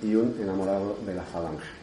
[0.02, 1.80] y un enamorado de la Falange.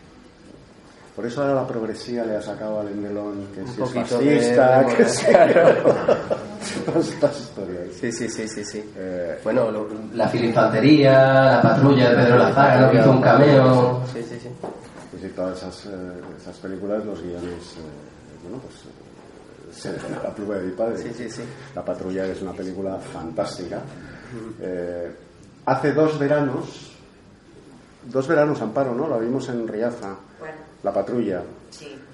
[1.16, 5.04] Por eso ahora la progresía le ha sacado al Endelón que si es fascista, que
[5.06, 5.26] sí.
[7.00, 7.86] estas historias.
[7.98, 8.62] Sí, sí, sí, sí.
[8.62, 8.92] sí.
[8.94, 9.70] Eh, bueno,
[10.12, 11.12] la filinfantería,
[11.52, 12.90] la patrulla de Pedro Lazaga, ¿no?
[12.90, 14.02] que hizo un cameo.
[14.12, 14.48] Sí, sí, sí.
[15.16, 20.56] Y sí, todas esas, eh, esas películas, los guiones, eh, bueno, pues se la pluma
[20.56, 20.98] de mi padre.
[20.98, 21.42] Sí, sí, sí.
[21.74, 23.82] La patrulla es una película fantástica.
[25.64, 26.92] hace dos veranos,
[28.04, 29.08] dos veranos, Amparo, ¿no?
[29.08, 30.16] La vimos en Riaza.
[30.38, 31.42] Bueno la patrulla.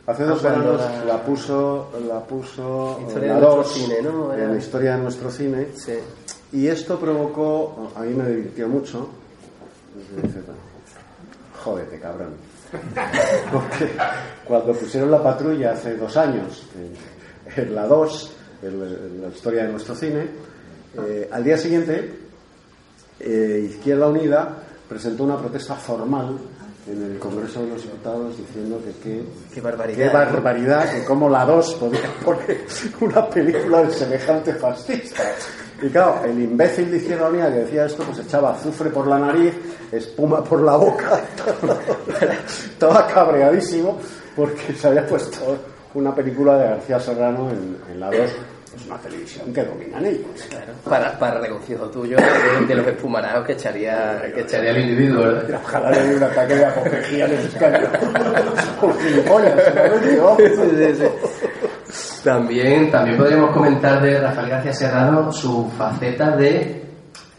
[0.06, 1.22] Hace dos veranos la...
[1.22, 4.34] puso, la puso la dos, cine, ¿no?
[4.34, 5.68] en la historia de nuestro cine.
[6.52, 9.08] Y esto provocó, a mí me divirtió mucho.
[11.62, 12.30] Jódete, cabrón.
[13.52, 13.92] Porque
[14.44, 16.66] cuando pusieron la patrulla hace dos años,
[17.56, 20.26] en, la 2, en, la historia de nuestro cine,
[20.96, 22.18] eh, al día siguiente,
[23.20, 24.56] eh, Izquierda Unida
[24.88, 26.38] presentó una protesta formal
[26.86, 29.24] en el Congreso de los Diputados diciendo que
[29.54, 32.64] qué, barbaridad, qué barbaridad que como la 2 podía poner
[33.00, 35.22] una película de semejante fascista.
[35.80, 39.18] Y claro, el imbécil de Izquierda Unida que decía esto, pues echaba azufre por la
[39.18, 39.54] nariz,
[39.90, 41.20] espuma por la boca,
[42.72, 43.98] estaba cabreadísimo
[44.34, 45.58] porque se había puesto
[45.94, 48.30] una película de García Serrano en, en la 2
[48.76, 50.26] es una televisión que dominan ellos.
[50.48, 52.16] Claro, para, para regocijo tuyo
[52.66, 55.60] de, los espumarados que echaría, que echaría el individuo, ¿verdad?
[55.62, 57.50] Ojalá le dé un ataque de apopejía en el
[60.38, 60.46] sí,
[60.76, 61.06] sí, sí.
[62.24, 66.82] También, también podríamos comentar de Rafael García Serrano su faceta de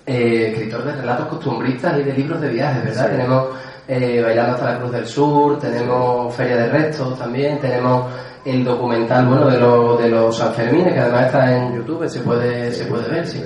[0.05, 3.09] eh, escritor de relatos costumbristas y de libros de viajes, ¿verdad?
[3.09, 3.47] Tenemos
[3.87, 8.11] eh, Bailando hasta la Cruz del Sur, tenemos Feria de Restos también, tenemos
[8.45, 12.73] el documental bueno de, lo, de los Sanfermines, que además está en YouTube, se puede,
[12.73, 13.43] se puede ver, sí.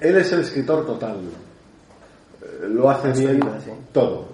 [0.00, 1.16] Él es el escritor total.
[2.68, 3.40] Lo hace bien
[3.92, 4.28] todo.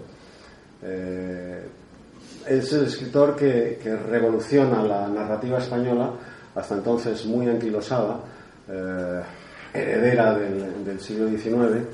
[0.83, 1.67] Eh,
[2.47, 3.79] es el escritor que,
[4.11, 6.11] revoluciona la narrativa española,
[6.55, 8.19] hasta entonces muy anquilosada,
[8.69, 9.23] eh,
[9.73, 11.87] heredera del, siglo XIX,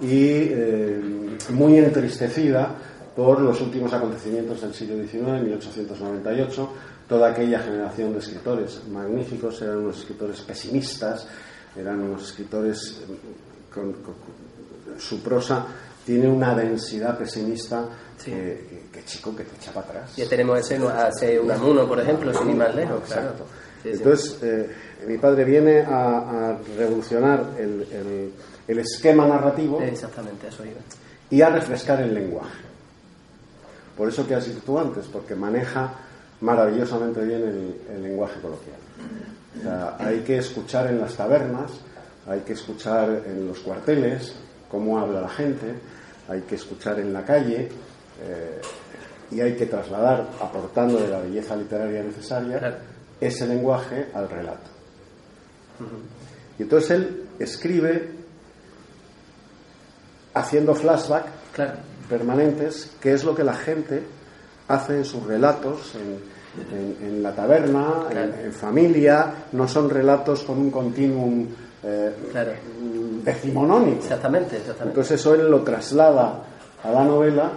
[0.00, 1.00] y eh,
[1.50, 2.74] muy entristecida
[3.14, 6.68] por los últimos acontecimientos del siglo XIX, 1898.
[7.08, 11.26] Toda aquella generación de escritores magníficos eran unos escritores pesimistas,
[11.76, 13.96] eran unos escritores mm, con,
[14.98, 15.66] su prosa
[16.04, 17.86] tiene una densidad pesimista
[18.24, 20.16] que, chico que te echa para atrás.
[20.16, 23.00] Ya tenemos ese hace un amuno, por ejemplo, sin ir más lejos.
[23.02, 23.44] Exacto.
[23.84, 24.70] Entonces, eh,
[25.06, 28.32] mi padre viene a, revolucionar el, el,
[28.68, 29.80] esquema narrativo.
[29.80, 30.80] Exactamente, eso iba.
[31.30, 32.64] Y a refrescar el lenguaje.
[33.96, 35.92] Por eso que has dicho tú antes, porque maneja
[36.40, 37.42] maravillosamente bien
[37.88, 38.76] el, lenguaje coloquial.
[39.98, 41.72] hay que escuchar en las tabernas,
[42.26, 44.34] hay que escuchar en los cuarteles
[44.70, 45.74] cómo habla la gente,
[46.28, 47.68] hay que escuchar en la calle
[48.22, 48.60] eh,
[49.30, 52.78] y hay que trasladar, aportando de la belleza literaria necesaria,
[53.20, 54.70] ese lenguaje al relato.
[56.58, 58.17] Y entonces él escribe
[60.38, 61.24] haciendo flashback
[62.08, 64.02] permanentes, que es lo que la gente
[64.68, 71.46] hace en sus relatos, en, la taberna, en, familia, no son relatos con un continuum
[71.82, 72.12] eh,
[73.22, 74.02] decimonónico.
[74.02, 75.00] Exactamente, exactamente.
[75.00, 76.42] Entonces eso él lo traslada
[76.82, 77.52] a la novela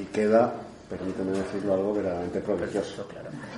[0.00, 0.52] y queda
[0.88, 3.06] permíteme decirlo, algo verdaderamente prodigioso.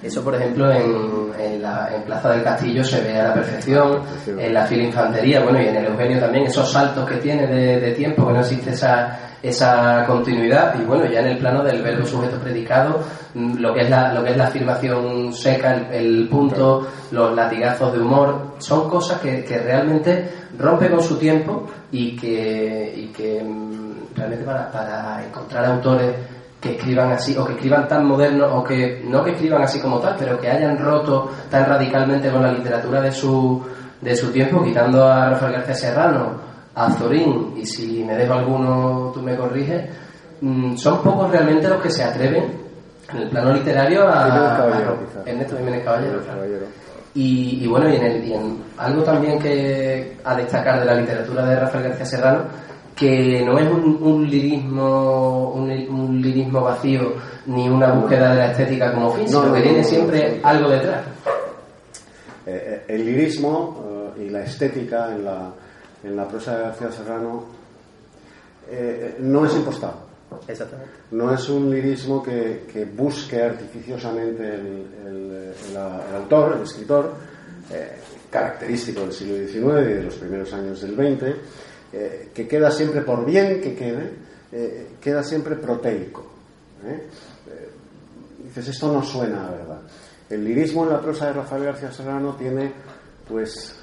[0.03, 4.55] Eso, por ejemplo, en, la, en, Plaza del Castillo se ve a la perfección, en
[4.55, 8.26] la fila infantería, bueno, y en el Eugenio también, esos saltos que tiene de, tiempo,
[8.26, 12.38] que no existe esa, esa continuidad, y bueno, ya en el plano del verbo sujeto
[12.38, 13.01] predicado,
[13.34, 17.92] mm, lo que es la, lo que es la afirmación seca, el, punto, los latigazos
[17.92, 23.42] de humor, son cosas que, que realmente rompe con su tiempo y que, y que
[23.42, 26.14] mm, realmente para, para encontrar autores
[26.61, 29.98] que escriban así, o que escriban tan moderno, o que no que escriban así como
[29.98, 33.62] tal, pero que hayan roto tan radicalmente con la literatura de su,
[34.00, 36.32] de su tiempo, quitando a Rafael García Serrano,
[36.74, 39.88] a Zorín, y si me dejo alguno, tú me corriges,
[40.42, 42.61] mm, son pocos realmente los que se atreven
[43.12, 46.20] en el plano literario a, Caballero, a Ernesto Jiménez Caballero,
[47.14, 51.44] Y, bueno, y en, el, y en algo también que a destacar de la literatura
[51.46, 52.44] de Rafael García Serrano
[53.01, 57.14] que no es un, un lirismo un, lirismo vacío
[57.46, 61.07] ni una búsqueda de la estética como fin, sino que tiene siempre algo detrás.
[62.44, 65.51] Eh, eh, el lirismo eh, y la estética en la,
[66.05, 67.44] en la prosa de García Serrano
[69.20, 69.94] no es impostado.
[70.46, 70.92] Exactamente.
[71.12, 75.76] No es un lirismo que, que busque artificiosamente el, el, el,
[76.16, 77.14] autor, el escritor,
[78.30, 81.34] característico del siglo XIX y de los primeros años del XX
[81.93, 84.12] eh, que queda siempre, por bien que quede,
[84.53, 86.24] eh, queda siempre proteico.
[86.84, 87.07] ¿eh?
[88.45, 89.80] dices, esto no suena a verdad.
[90.28, 92.72] El lirismo en la prosa de Rafael García Serrano tiene,
[93.28, 93.76] pues,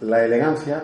[0.00, 0.82] la elegancia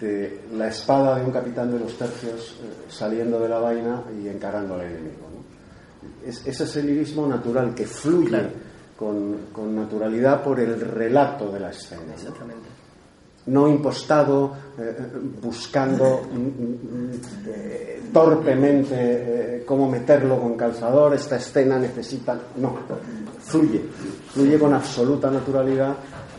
[0.00, 2.56] de la espada de un capitán de los tercios
[2.88, 5.28] saliendo de la vaina y encarando al enemigo.
[6.24, 8.48] ese es el lirismo natural que fluye
[8.96, 12.14] con, con, naturalidad por el relato de la escena.
[12.14, 12.73] Exactamente no
[13.46, 14.96] impostado, eh,
[15.42, 17.10] buscando mm, mm,
[17.46, 22.76] eh, torpemente eh, cómo meterlo con calzador, esta escena necesita, no,
[23.40, 23.82] fluye,
[24.32, 25.94] fluye con absoluta naturalidad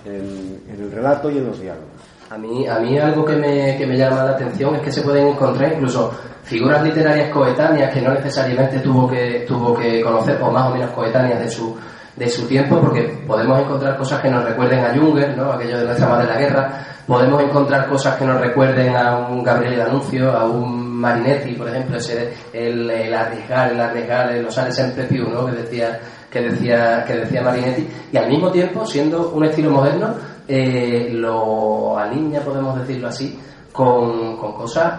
[0.05, 1.89] en, el relato y en los diálogos.
[2.29, 5.01] A mí, a mí algo que me, que me llama la atención es que se
[5.01, 6.11] pueden encontrar incluso
[6.43, 10.91] figuras literarias coetáneas que no necesariamente tuvo que, tuvo que conocer, o más o menos
[10.91, 11.75] coetáneas de su,
[12.15, 15.51] de su tiempo, porque podemos encontrar cosas que nos recuerden a Junger, ¿no?
[15.51, 19.77] aquello de nuestra madre la guerra, podemos encontrar cosas que nos recuerden a un Gabriel
[19.77, 25.03] D'Annunzio, a un Marinetti, por ejemplo, ese, el, el arriesgar, el arriesgar, el osare sempre
[25.03, 25.45] più, ¿no?
[25.45, 25.99] que decía
[26.31, 30.15] que decía que decía Marinetti, y al mismo tiempo, siendo un estilo moderno,
[30.47, 33.39] eh, lo alinea, podemos decirlo así,
[33.71, 34.93] con, con cosas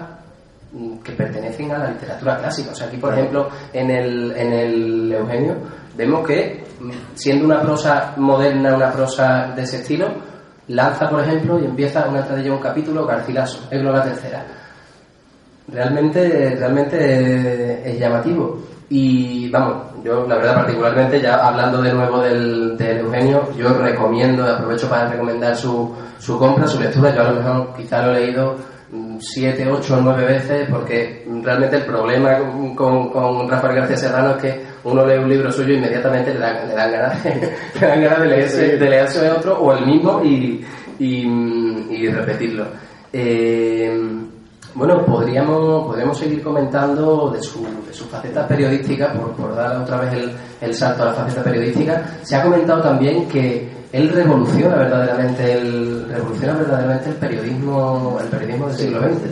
[1.03, 2.73] que pertenecen a la literatura clásica.
[2.73, 5.55] O sea, aquí, por ejemplo, en el, en el Eugenio,
[5.97, 6.65] vemos que,
[7.15, 10.09] siendo una prosa moderna, una prosa de ese estilo,
[10.69, 14.47] lanza, por ejemplo, y empieza una entrada un capítulo, Garcilaso, es la tercera.
[15.69, 18.59] Realmente, realmente es llamativo.
[18.89, 24.89] Y vamos, yo la verdad particularmente, ya hablando de nuevo del, Eugenio, yo recomiendo, aprovecho
[24.89, 28.57] para recomendar su, su compra, su lectura, yo a lo mejor quizá lo he leído
[29.19, 32.39] siete, ocho nueve veces porque realmente el problema
[32.77, 36.69] con, con Rafael García Serrano es que uno lee un libro suyo inmediatamente le dan,
[36.69, 37.35] le dan ganas, de,
[37.81, 40.65] le dan ganas de, leerse, de leerse otro o el mismo y,
[40.99, 42.67] y, repetirlo.
[43.13, 43.99] Eh,
[44.75, 50.01] bueno, podríamos, podríamos seguir comentando de su, de su faceta periodística, por, por dar otra
[50.01, 52.03] vez el, el salto a la faceta periodística.
[52.23, 58.67] Se ha comentado también que él revoluciona verdaderamente el revoluciona verdaderamente el periodismo el periodismo
[58.69, 59.25] del siglo XX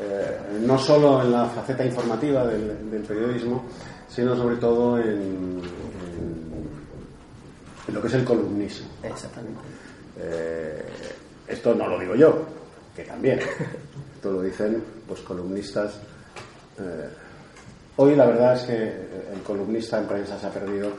[0.00, 3.64] eh, no solo en la faceta informativa del, periodismo
[4.08, 5.60] sino sobre todo en,
[7.86, 8.88] en, lo que es el columnismo.
[9.02, 9.60] Exactamente.
[10.18, 10.84] Eh,
[11.46, 12.46] esto no lo digo yo
[12.94, 13.38] que también.
[14.14, 15.94] Esto lo dicen pues columnistas.
[16.78, 17.08] Eh,
[17.96, 18.82] hoy la verdad es que
[19.32, 20.90] el columnista en prensa se ha perdido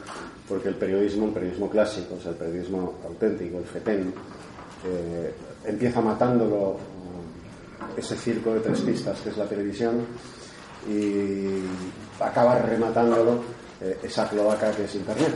[0.48, 4.14] porque el periodismo, el periodismo clásico, o sea, el periodismo auténtico, el FETEN,
[4.86, 5.34] eh,
[5.66, 6.78] empieza matándolo
[7.98, 10.06] ese circo de tres pistas que es la televisión
[10.90, 11.64] y
[12.20, 13.42] acaba rematándolo
[13.82, 15.34] eh, esa cloaca que es Internet.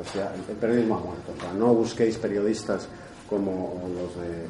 [0.00, 1.32] O sea, el, periodismo ha muerto.
[1.36, 2.88] O sea, no busquéis periodistas
[3.28, 4.46] como los de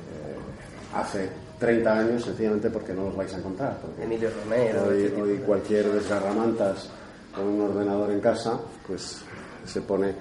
[0.95, 3.79] hace 30 años, sencillamente porque no los vais a encontrar.
[4.01, 4.85] Emilio Romero.
[4.89, 6.89] Hoy, hoy cualquier desgarramantas
[7.35, 9.21] con un ordenador en casa, pues
[9.65, 10.15] se pone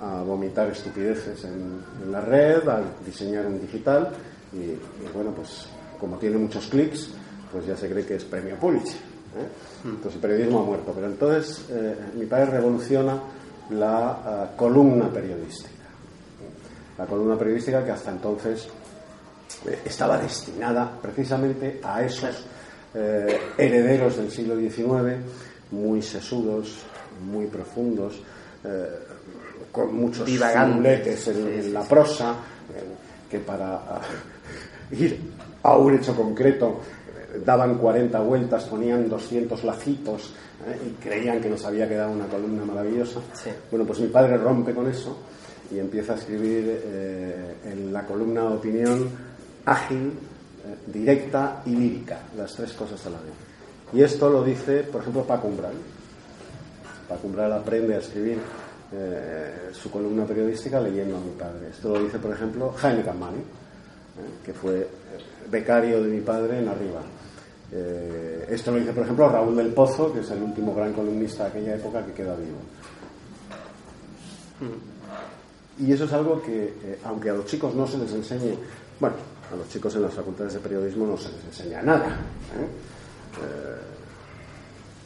[0.00, 4.10] a vomitar estupideces en, la red, a diseñar en digital
[4.52, 4.76] y,
[5.14, 5.66] bueno, pues
[5.98, 7.10] como tiene muchos clics,
[7.50, 8.96] pues ya se cree que es premio Pulitzer.
[8.96, 9.48] ¿eh?
[9.88, 10.92] Entonces el periodismo ha muerto.
[10.94, 13.20] Pero entonces eh, mi padre revoluciona
[13.70, 15.70] la eh, columna periodística.
[16.98, 18.68] La columna periodística que hasta entonces
[19.84, 22.46] estaba destinada precisamente a esos
[22.94, 25.18] herederos del siglo XIX,
[25.70, 26.78] muy sesudos,
[27.20, 28.22] muy profundos,
[28.64, 28.86] eh,
[29.70, 32.30] con muchos filuletes en, la prosa,
[32.74, 32.82] eh,
[33.30, 34.00] que para
[34.90, 35.20] ir
[35.62, 37.05] a un hecho concreto eh,
[37.44, 40.32] daban 40 vueltas, ponían 200 lacitos
[40.86, 43.20] y creían que nos había quedado una columna maravillosa.
[43.70, 45.16] Bueno, pues mi padre rompe con eso
[45.70, 46.82] y empieza a escribir
[47.64, 49.10] en la columna de opinión
[49.64, 50.12] ágil,
[50.86, 53.32] directa y lírica, las tres cosas a la vez.
[53.92, 55.74] Y esto lo dice, por ejemplo, Paco Umbral.
[57.08, 58.38] Paco Umbral aprende a escribir
[58.92, 61.68] eh, su columna periodística leyendo a mi padre.
[61.70, 63.42] Esto lo dice, por ejemplo, Jaime Campani, eh,
[64.44, 64.88] que fue
[65.50, 67.02] becario de mi padre en Arriba.
[67.72, 71.44] Eh, esto lo dice, por ejemplo, Raúl del Pozo, que es el último gran columnista
[71.44, 72.58] de aquella época que queda vivo.
[75.78, 78.56] Y eso es algo que, aunque a los chicos no se les enseñe,
[78.98, 79.16] bueno,
[79.52, 82.16] a los chicos en las facultades de periodismo no se les enseña nada.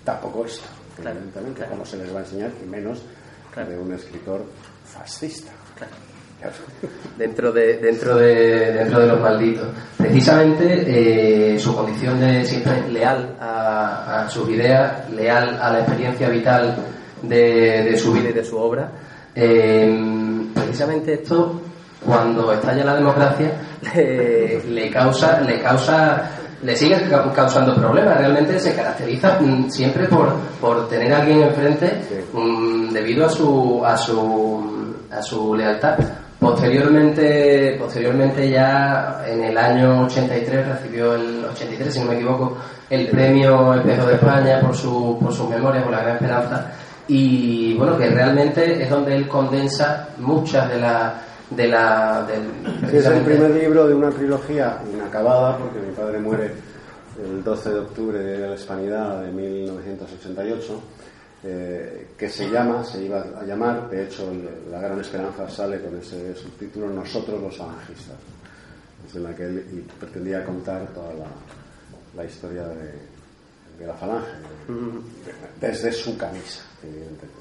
[0.05, 3.03] tampoco esto, evidentemente, como se les va a enseñar, y menos
[3.57, 4.45] de un escritor
[4.85, 5.51] fascista.
[7.17, 9.69] Dentro de, dentro de, dentro de los malditos.
[9.97, 16.77] Precisamente eh, su condición de siempre leal a, sus ideas, leal a la experiencia vital
[17.23, 18.91] de, su vida y de su obra,
[19.35, 21.61] eh, precisamente esto,
[22.05, 23.53] cuando estalla la democracia,
[23.95, 26.31] le causa, le causa
[26.63, 28.19] le sigue causando problemas.
[28.19, 33.83] Realmente se caracteriza mm, siempre por, por tener a alguien enfrente mm, debido a su,
[33.85, 35.99] a su, a su lealtad.
[36.41, 42.57] Posteriormente, posteriormente ya en el año 83 recibió el 83, si no me equivoco,
[42.89, 46.73] el premio Espejo de España por su, por sus memorias, por la gran esperanza.
[47.09, 51.13] Y bueno, que realmente es donde él condensa muchas de las
[51.51, 52.27] de la...
[52.91, 56.53] es el primer libro de una trilogía inacabada, porque mi padre muere
[57.23, 60.81] el 12 de octubre de la Hispanidad de 1988,
[61.43, 64.31] eh, que se llama, se iba a llamar, de hecho
[64.71, 68.17] La Gran Esperanza sale con ese subtítulo, Nosotros los Falangistas,
[69.09, 71.13] es en la que él pretendía contar toda
[72.15, 74.29] la, historia de, la falange,
[75.59, 77.41] desde su camisa, evidentemente.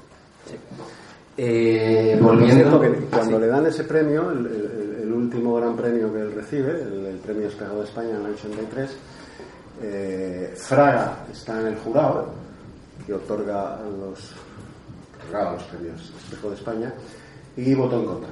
[1.36, 2.82] Eh, volviendo...
[3.10, 7.80] cuando le dan ese premio, el, último gran premio que él recibe, el, premio Espejo
[7.80, 8.90] de España en el 83,
[9.82, 12.39] eh, Fraga está en el jurado
[13.10, 14.30] que otorga los,
[15.32, 16.94] los premios Espejo de España
[17.56, 18.30] y votó en contra.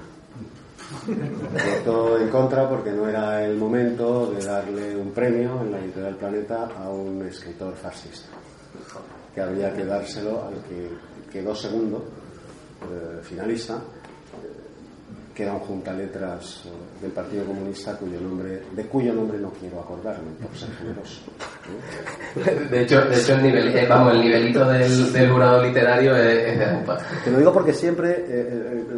[1.79, 6.15] Votó en contra porque no era el momento de darle un premio en la editorial
[6.15, 8.29] Planeta a un escritor fascista,
[9.35, 10.91] que había que dárselo al que
[11.29, 12.05] quedó segundo
[12.83, 13.83] eh, finalista,
[15.39, 19.81] eh, queda un juntaletras eh, del Partido Comunista cuyo nombre, de cuyo nombre no quiero
[19.81, 21.21] acordarme, por ser generoso.
[22.71, 26.65] De hecho, de hecho el, nivel, vamos, el nivelito del, del jurado literario es, de
[26.65, 26.99] Agupa.
[27.25, 28.27] Te lo digo porque siempre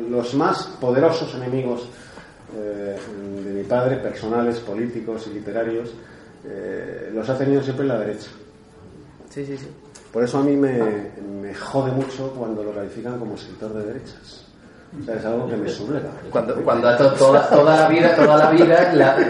[0.09, 1.89] los más poderosos enemigos
[2.53, 5.95] de mi padre, personales, políticos y literarios,
[7.13, 8.31] los ha tenido siempre la derecha.
[9.29, 9.69] Sí, sí, sí.
[10.13, 10.81] Por eso a mí me,
[11.41, 14.50] me jode mucho cuando lo califican como escritor de derechas.
[14.99, 16.11] O sea, es algo que me subleva.
[16.31, 19.25] Cuando, cuando toda, toda la vida, toda la vida, claro,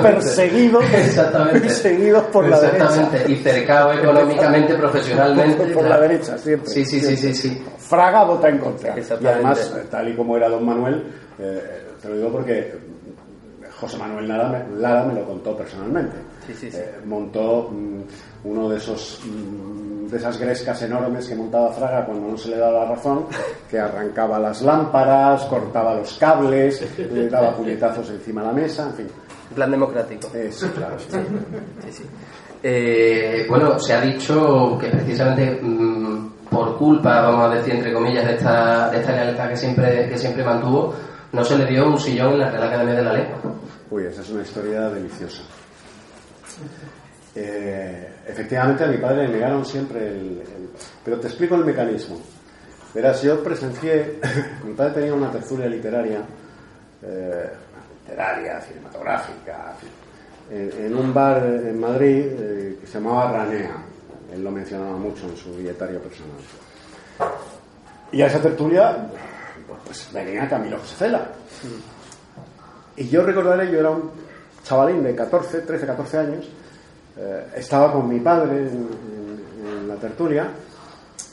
[0.00, 3.10] perseguido, exactamente, perseguido por la derecha.
[3.26, 5.66] Y cercado económicamente, profesionalmente.
[5.74, 6.70] Por, la derecha, siempre.
[6.70, 7.64] Sí, sí, sí, sí, sí.
[7.78, 8.94] Fraga vota en contra.
[8.96, 11.04] Y además, tal y como era don Manuel,
[11.40, 12.72] eh, te lo digo porque
[13.80, 16.16] José Manuel Lara me, lo contó personalmente.
[16.46, 16.78] Sí, sí, sí.
[16.78, 22.28] Eh, montó mm, uno de esos mm, de esas grescas enormes que montaba Fraga cuando
[22.28, 23.26] no se le daba la razón,
[23.68, 28.94] que arrancaba las lámparas, cortaba los cables, le daba puñetazos encima de la mesa, en
[28.94, 29.06] fin.
[29.54, 30.28] Plan democrático.
[30.50, 30.96] Sí, claro.
[32.62, 38.26] Eh, bueno, se ha dicho que precisamente mm, por culpa, vamos a decir entre comillas,
[38.26, 40.94] de esta, de esta lealtad que siempre, que siempre mantuvo,
[41.32, 43.38] no se le dio un sillón en la Real Academia de la Lengua.
[43.90, 45.42] Uy, esa es una historia deliciosa.
[47.38, 50.42] Eh, efectivamente a mi padre le negaron siempre el,
[51.04, 52.18] Pero te explico el mecanismo.
[52.94, 54.18] Verás, yo presencié...
[54.64, 56.22] mi padre tenía una tertulia literaria,
[57.02, 57.50] eh,
[58.02, 59.74] literaria, cinematográfica,
[60.50, 63.76] en, un bar en Madrid eh, que se llamaba Ranea.
[64.32, 66.38] Él lo mencionaba mucho en su dietario personal.
[68.12, 69.08] Y a esa tertulia
[69.84, 71.28] pues venía Camilo José Cela.
[72.96, 74.10] Y yo recordaré, yo era un
[74.64, 76.48] chavalín de 14, 13, 14 años,
[77.18, 79.16] eh, estaba con mi padre en,
[79.88, 80.48] la tertulia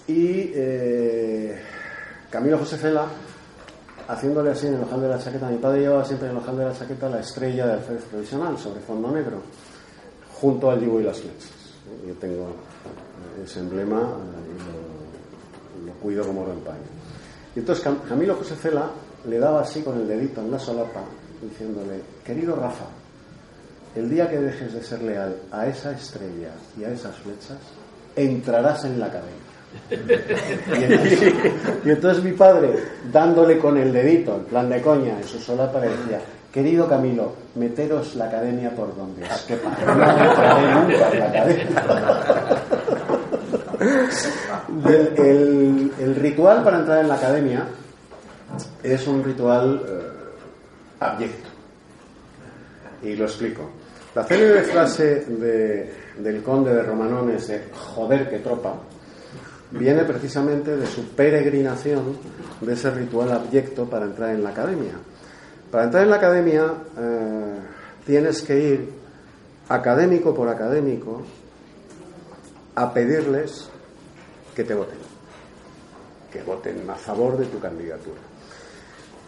[0.08, 1.60] y eh,
[2.30, 3.06] Camilo José Cela
[4.08, 5.50] haciéndole así en el ojal de la chaqueta.
[5.50, 8.58] Mi padre llevaba siempre en el ojal de la chaqueta la estrella de alférez provisional
[8.58, 9.42] sobre fondo negro,
[10.40, 11.52] junto al divo y las flechas.
[12.08, 12.48] Yo tengo
[13.44, 16.78] ese emblema y lo, cuido como rempaño.
[17.56, 18.90] Y entonces Camilo José Cela
[19.28, 21.02] le daba así con el dedito en la solapa,
[21.42, 22.86] diciéndole, querido Rafa,
[23.96, 27.58] el día que dejes de ser leal a esa estrella y a esas flechas,
[28.16, 29.54] entrarás en la academia.
[31.86, 32.74] Y entonces, mi padre,
[33.12, 36.20] dándole con el dedito, en plan de coña, en su solapa, le decía,
[36.52, 39.70] querido Camilo, meteros la academia por donde os quepa.
[39.86, 39.92] No
[40.26, 41.68] entraré nunca en la academia.
[45.18, 47.68] el, el, ritual para entrar en la academia
[48.82, 50.02] es un ritual eh,
[51.00, 51.50] abyecto.
[53.02, 53.70] Y lo explico.
[54.16, 58.76] La célebre frase de, del conde de Romanones de joder que tropa
[59.72, 62.16] viene precisamente de su peregrinación
[62.62, 64.94] de ese ritual abyecto para entrar en la academia.
[65.72, 67.56] Para entrar en la academia eh,
[68.06, 68.90] tienes que ir
[69.70, 71.24] académico por académico
[72.76, 73.68] a pedirles
[74.56, 75.00] que te voten,
[76.32, 78.22] que voten a favor de tu candidatura.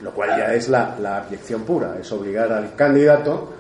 [0.02, 3.55] Lo cual ya es la, la abyección pura, es obligar al candidato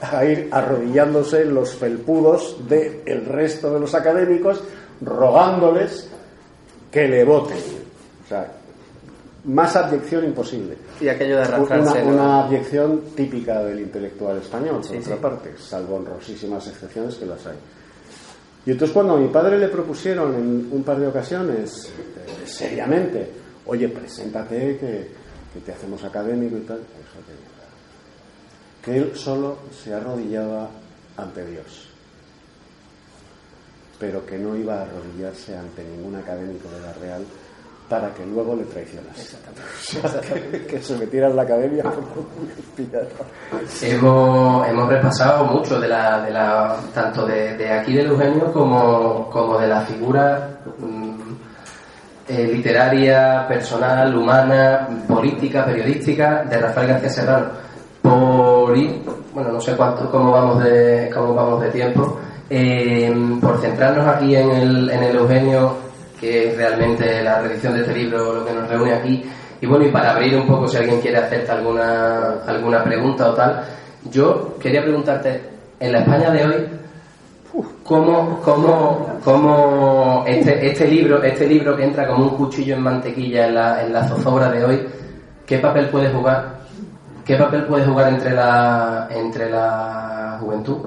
[0.00, 4.62] a, ir arrodillándose los felpudos del resto de los académicos,
[5.00, 6.08] rogándoles
[6.90, 7.58] que le voten.
[8.24, 8.52] O sea,
[9.44, 10.76] más abyección imposible.
[11.00, 12.02] Y aquello de arrastrarse.
[12.02, 17.46] Una, una abyección típica del intelectual español, por otra parte, salvo honrosísimas excepciones que las
[17.46, 17.56] hay.
[18.66, 23.30] Y entonces cuando a mi padre le propusieron en un par de ocasiones, eh, seriamente,
[23.64, 25.08] oye, preséntate que,
[25.54, 26.80] que, te hacemos académico y tal,
[28.88, 30.66] que él solo se arrodillaba
[31.18, 31.88] ante Dios,
[33.98, 37.22] pero que no iba a arrodillarse ante ningún académico de la Real
[37.86, 39.36] para que luego le traicionase.
[39.92, 40.66] Exactamente.
[40.70, 41.84] que, se metiera en la academia
[43.82, 49.58] hemos, hemos repasado mucho de la, de la tanto de, aquí de Eugenio como, como
[49.58, 51.32] de la figura mm,
[52.28, 57.68] eh, literaria, personal, humana, política, periodística de Rafael García Serrano.
[58.00, 59.02] Por ir,
[59.34, 62.18] bueno, no sé cuánto, cómo vamos de, cómo vamos de tiempo,
[62.50, 65.88] eh, por centrarnos aquí en el, en el Eugenio
[66.20, 69.24] que es realmente la reedición de este libro lo que nos reúne aquí.
[69.60, 73.34] Y bueno, y para abrir un poco, si alguien quiere hacerte alguna, alguna pregunta o
[73.34, 73.64] tal,
[74.10, 75.40] yo quería preguntarte,
[75.80, 76.68] en la España de hoy,
[77.84, 83.46] ¿cómo, cómo, cómo este, este, libro, este libro que entra como un cuchillo en mantequilla
[83.46, 84.88] en la, en la zozobra de hoy,
[85.46, 86.57] qué papel puede jugar?
[87.28, 90.78] ¿Qué papel puede jugar entre la, entre la juventud?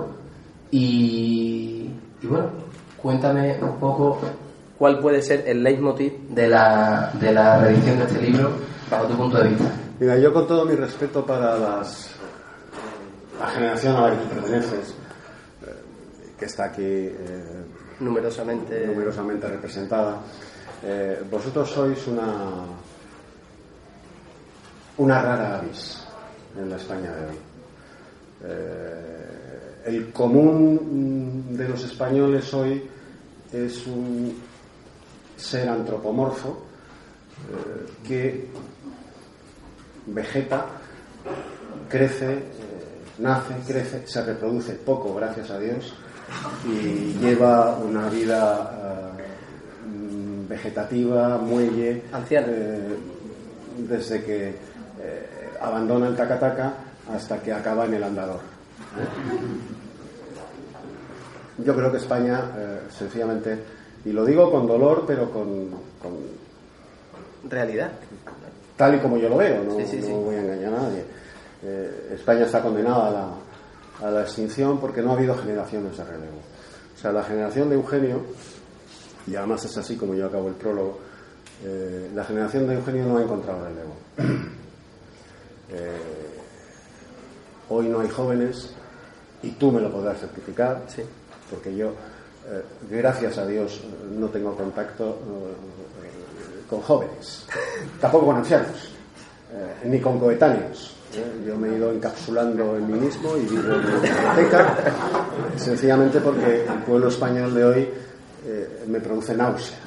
[0.71, 1.87] Y,
[2.19, 2.47] y bueno,
[2.97, 4.19] cuéntame un poco
[4.81, 8.49] ¿Cuál puede ser el leitmotiv de la, de la reedición de este libro
[8.89, 9.71] bajo tu punto de vista?
[9.99, 12.09] Mira, yo con todo mi respeto para las,
[13.39, 14.95] la generación a la que perteneces,
[15.61, 15.83] eh,
[16.39, 17.63] que está aquí eh,
[17.99, 20.17] numerosamente, numerosamente representada,
[20.81, 22.65] eh, vosotros sois una,
[24.97, 26.07] una rara avis
[26.57, 27.37] en la España de hoy.
[29.85, 32.83] el común de los españoles hoy
[33.51, 34.33] es un
[35.35, 36.63] ser antropomorfo
[37.49, 38.47] eh, que
[40.07, 40.67] vegeta,
[41.89, 42.41] crece, eh,
[43.19, 45.93] nace, crece, se reproduce poco, gracias a Dios,
[46.65, 52.03] y lleva una vida eh, vegetativa, muelle,
[53.77, 54.55] desde que
[55.61, 56.73] abandona el tacataca
[57.13, 58.39] hasta que acaba en el andador.
[61.57, 62.41] Yo creo que España,
[62.89, 63.59] sencillamente,
[64.05, 65.69] y lo digo con dolor, pero con,
[67.49, 67.91] realidad.
[68.75, 71.05] Tal y como yo lo veo, no, voy a engañar a nadie.
[71.63, 76.03] Eh, España está condenada a la, a la extinción porque no ha habido generaciones de
[76.03, 76.39] relevo.
[76.95, 78.21] O sea, la generación de Eugenio,
[79.27, 80.99] y además es así como yo acabo el prólogo,
[81.63, 83.95] eh, la generación de Eugenio no ha encontrado relevo.
[85.73, 86.37] Eh,
[87.69, 88.71] hoy no hay jóvenes,
[89.41, 90.81] y tú me lo podrás certificar,
[91.49, 91.93] porque yo
[92.49, 93.79] eh, gracias a Dios
[94.11, 97.47] no tengo contacto eh, con jóvenes,
[98.01, 98.91] tampoco con ancianos,
[99.85, 100.95] ni con coetáneos.
[101.45, 104.77] Yo me he ido encapsulando en mí mismo y vivo en la biblioteca,
[105.57, 107.89] sencillamente porque el pueblo español de hoy
[108.87, 109.77] me produce náusea.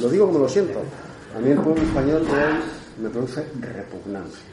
[0.00, 0.80] Lo digo como lo siento.
[1.36, 2.60] A mí el pueblo español de hoy
[2.98, 4.44] me produce repugnancia.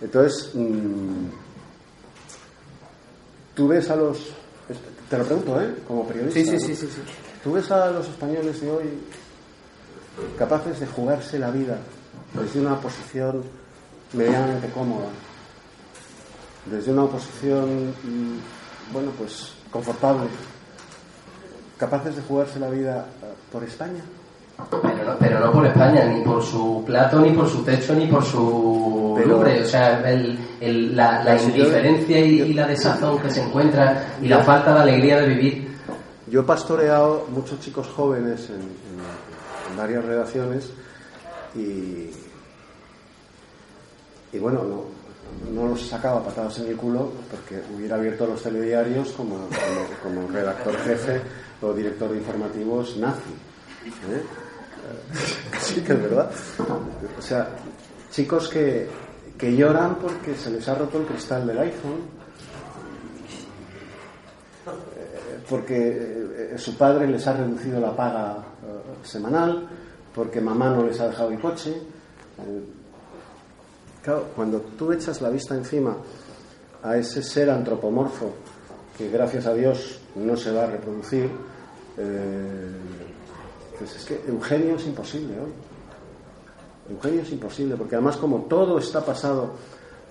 [0.00, 1.26] Entonces, mm,
[3.58, 4.18] Tú ves a los.
[5.10, 5.74] Te lo pregunto, ¿eh?
[5.84, 6.38] Como periodista.
[6.38, 7.00] Sí, sí, sí, sí,
[7.42, 8.84] Tú ves a los españoles de hoy
[10.38, 11.76] capaces de jugarse la vida
[12.34, 13.42] desde una posición
[14.12, 15.08] medianamente cómoda,
[16.66, 20.28] desde una posición, mm, bueno, pues confortable,
[21.76, 24.04] capaces de jugarse la vida eh, por España.
[24.58, 28.06] Pero no, pero no por España, ni por su plato, ni por su techo, ni
[28.06, 29.62] por su nombre.
[29.62, 34.80] O sea, el, la, indiferencia y, la desazón que se encuentra y la falta de
[34.80, 35.68] alegría de vivir.
[36.26, 38.88] Yo he pastoreado muchos chicos jóvenes en,
[39.76, 40.72] varias redacciones
[41.54, 42.10] y,
[44.32, 44.84] y bueno, no,
[45.52, 49.48] no los sacaba patadas en el culo porque hubiera abierto los telediarios como,
[50.02, 51.20] como, redactor jefe
[51.62, 53.30] o director de informativos nazi.
[54.10, 54.47] ¿eh?
[55.60, 56.30] Sí que es verdad.
[57.18, 57.48] O sea,
[58.10, 58.88] chicos que,
[59.36, 62.00] que lloran porque se les ha roto el cristal del iPhone,
[64.66, 68.44] eh, porque eh, su padre les ha reducido la paga
[69.02, 69.68] semanal,
[70.14, 71.74] porque mamá no les ha dejado el coche.
[74.02, 75.96] Claro, cuando tú echas la vista encima
[76.82, 78.32] a ese ser antropomorfo
[78.96, 81.30] que gracias a Dios no se va a reproducir,
[81.96, 82.72] eh,
[83.78, 85.52] pues es que Eugenio es imposible hoy.
[86.90, 89.52] Eugenio es imposible, porque además como todo está pasado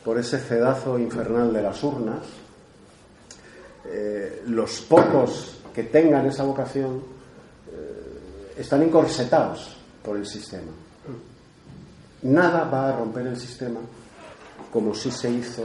[0.06, 2.24] por ese cedazo infernal de las urnas,
[3.86, 7.02] eh, los pocos que tengan esa vocación
[7.72, 10.72] eh, están encorsetados por el sistema.
[12.24, 13.80] Nada va a romper el sistema
[14.72, 15.64] como sí se hizo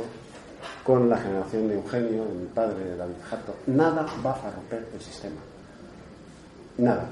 [0.85, 3.55] con la generación de Eugenio, de mi padre, de David Jato.
[3.67, 5.41] Nada va a romper el sistema.
[6.79, 7.09] Nada.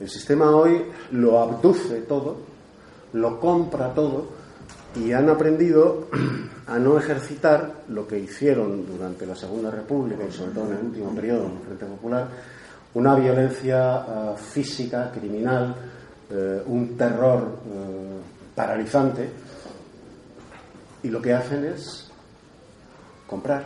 [0.00, 2.38] El sistema hoy lo abduce todo,
[3.12, 4.26] lo compra todo
[4.96, 6.08] y han aprendido
[6.66, 10.84] a no ejercitar lo que hicieron durante la Segunda República y sobre todo en el
[10.86, 12.28] último periodo en el Frente Popular,
[12.94, 15.74] una violencia eh, física, criminal,
[16.30, 18.20] eh, un terror eh,
[18.54, 19.28] paralizante
[21.02, 22.10] y lo que hacen es
[23.26, 23.64] comprar,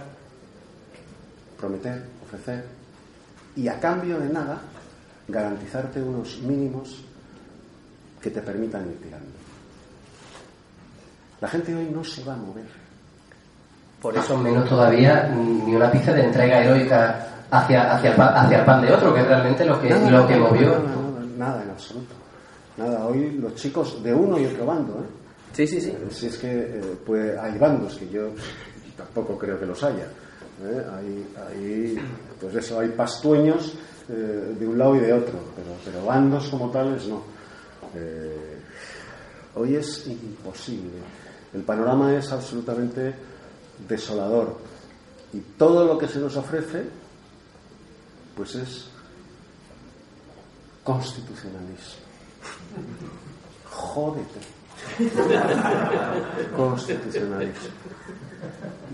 [1.58, 2.64] prometer, ofrecer
[3.56, 4.60] y a cambio de nada
[5.28, 7.04] garantizarte unos mínimos
[8.20, 9.26] que te permitan ir tirando.
[11.40, 12.66] La gente hoy no se va a mover.
[14.02, 18.82] Por eso menos todavía ni una pista de entrega heroica hacia, hacia, hacia el pan
[18.82, 20.76] de otro, que es realmente lo que, lo que movió.
[21.36, 22.14] nada en absoluto.
[22.76, 25.18] Nada, hoy los chicos de uno y otro bando, ¿eh?
[25.52, 25.92] Sí, sí, sí.
[26.10, 28.30] Si es que eh, pues hay bandos que yo
[28.96, 30.04] tampoco creo que los haya.
[30.62, 30.84] ¿eh?
[30.96, 31.98] Hay,
[32.40, 33.74] pues eso, hay pastueños
[34.08, 37.22] eh, de un lado y de otro, pero, pero bandos como tales no.
[39.54, 40.98] hoy es imposible.
[41.54, 43.14] El panorama es absolutamente
[43.88, 44.56] desolador.
[45.32, 46.84] Y todo lo que se nos ofrece,
[48.34, 48.88] pues es
[50.84, 52.08] constitucionalismo.
[53.70, 54.40] Jódete.
[56.56, 57.68] Constitucionalismo.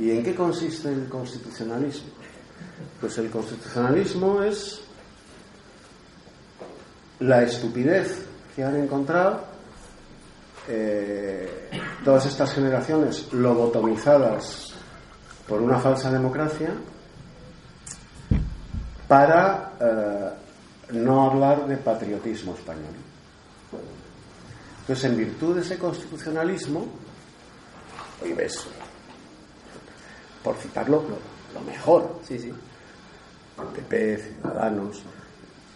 [0.01, 2.09] ¿Y en qué consiste el constitucionalismo?
[3.01, 4.81] Pues el constitucionalismo es
[7.25, 9.41] la estupidez que han encontrado
[10.69, 11.71] eh,
[12.05, 14.75] todas estas generaciones lobotomizadas
[15.49, 16.71] por una falsa democracia
[19.09, 22.95] para eh, no hablar de patriotismo español.
[24.81, 26.87] Entonces, en virtud de ese constitucionalismo,
[28.23, 28.67] hoy ves,
[30.43, 31.05] por citarlo,
[31.55, 32.53] lo, mejor, sí, sí.
[33.75, 35.03] PP, Ciudadanos,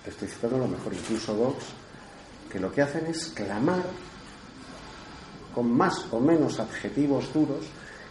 [0.09, 1.65] estoy citando lo mejor, incluso Vox,
[2.51, 3.85] que lo que hacen es clamar,
[5.55, 7.65] con más o menos adjetivos duros,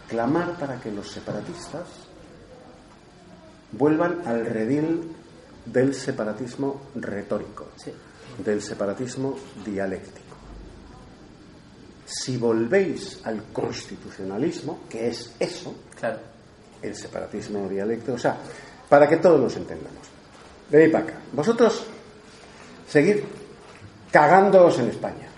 [0.08, 1.86] clamar para que los separatistas
[3.72, 5.12] vuelvan al redil
[5.64, 7.68] del separatismo retórico,
[8.44, 10.28] del separatismo dialéctico
[12.08, 16.18] si volvéis al constitucionalismo, que es eso, claro.
[16.80, 18.38] el separatismo dialéctico, o sea,
[18.88, 20.17] para que todos nos entendamos.
[20.70, 21.14] Venid para acá.
[21.32, 21.84] Vosotros
[22.88, 23.18] seguid
[24.10, 25.28] cagándoos en España.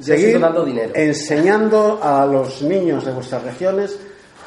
[0.00, 0.92] Seguid dinero.
[0.94, 3.98] enseñando a los niños de vuestras regiones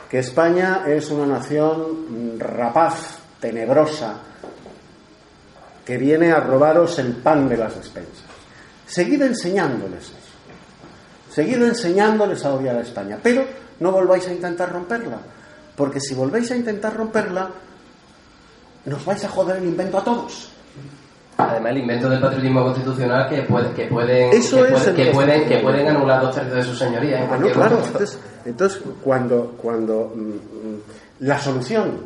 [0.10, 4.16] que España es una nación rapaz, tenebrosa,
[5.86, 8.26] que viene a robaros el pan de las despensas.
[8.88, 10.12] Seguid enseñándoles
[11.32, 13.46] Seguid enseñándoles a odiar a España, pero
[13.80, 15.20] no volváis a intentar romperla,
[15.76, 17.50] porque si volvéis a intentar romperla,
[18.86, 20.52] nos vais a joder el invento a todos.
[21.38, 26.22] Además, el invento del patriotismo constitucional que, puede, que pueden que, pueden, que pueden anular
[26.22, 27.26] dos tercios de su señoría.
[27.26, 27.78] bueno, claro.
[27.78, 32.02] Entonces, entonces, cuando, cuando mm, la solución,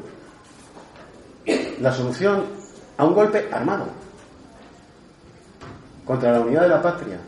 [1.80, 2.44] la solución
[2.98, 3.88] a un golpe armado
[6.06, 7.20] contra la unidad de la patria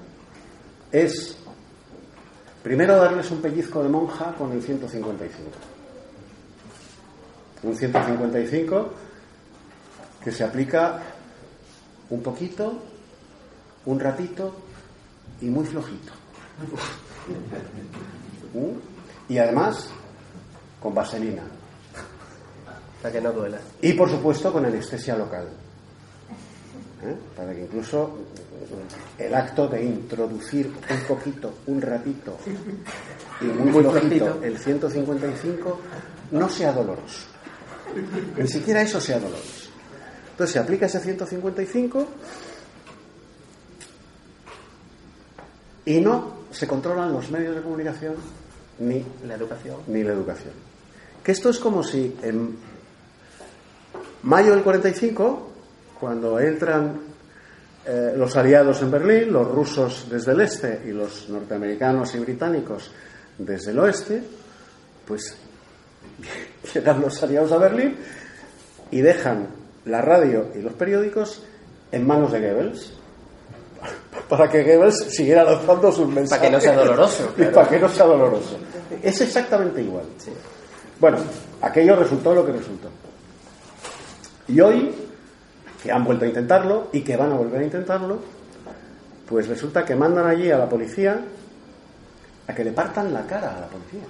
[0.92, 1.36] es
[2.66, 5.40] Primero darles un pellizco de monja con el 155.
[7.62, 8.90] Un 155
[10.26, 11.04] que se aplica
[12.10, 12.82] un poquito,
[13.86, 14.56] un ratito
[15.40, 16.12] y muy flojito.
[18.56, 19.32] ¿Mm?
[19.32, 19.88] Y además
[20.82, 21.44] con vaselina.
[23.04, 23.60] Para que no duela.
[23.84, 25.48] Y por supuesto con anestesia local.
[27.04, 27.16] ¿eh?
[27.36, 28.18] para que incluso
[29.20, 32.36] el acto de introducir un poquito, un ratito
[33.42, 35.80] y muy, muy flojito el 155
[36.32, 37.28] no sea doloroso.
[38.38, 39.65] Ni siquiera eso sea doloroso.
[40.36, 42.08] Entonces se aplica ese 155
[45.86, 48.16] y no se controlan los medios de comunicación
[48.80, 49.78] ni la educación.
[49.88, 50.52] Ni la educación.
[51.24, 52.58] Que esto es como si en
[54.24, 55.52] mayo del 45,
[56.02, 57.00] cuando entran
[57.86, 62.92] eh, los aliados en Berlín, los rusos desde el este y los norteamericanos y británicos
[63.38, 64.22] desde el oeste,
[65.08, 65.38] pues
[66.74, 67.96] llegan los aliados a Berlín
[68.92, 69.55] y dejan
[69.86, 71.44] la radio y los periódicos
[71.92, 72.94] en manos de Goebbels
[74.30, 76.50] para que Goebbels siguiera lanzando sus mensajes.
[76.50, 77.34] Para que no sea doloroso.
[77.38, 78.58] Y para que no sea doloroso.
[79.02, 80.06] Es exactamente igual.
[81.00, 81.18] Bueno,
[81.62, 82.90] aquello resultó lo que resultó.
[84.48, 84.94] Y hoy,
[85.82, 88.20] que han vuelto a intentarlo y que van a volver a intentarlo,
[89.28, 91.20] pues resulta que mandan allí a la policía
[92.48, 94.04] a que le partan la cara a la policía.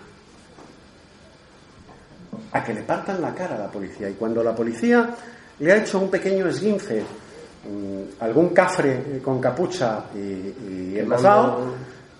[2.51, 4.09] A que le partan la cara a la policía.
[4.09, 5.15] Y cuando la policía
[5.59, 11.73] le ha hecho un pequeño esguince, mm, algún cafre con capucha y, y envasado,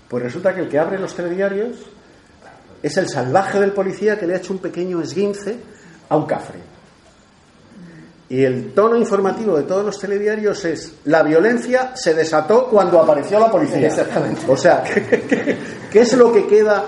[0.07, 1.77] pues resulta que el que abre los telediarios
[2.81, 5.57] es el salvaje del policía que le ha hecho un pequeño esguince
[6.09, 6.59] a un cafre.
[8.27, 13.39] Y el tono informativo de todos los telediarios es la violencia se desató cuando apareció
[13.39, 13.88] la policía.
[13.88, 14.41] Exactamente.
[14.47, 14.83] O sea,
[15.91, 16.86] ¿qué, es lo que queda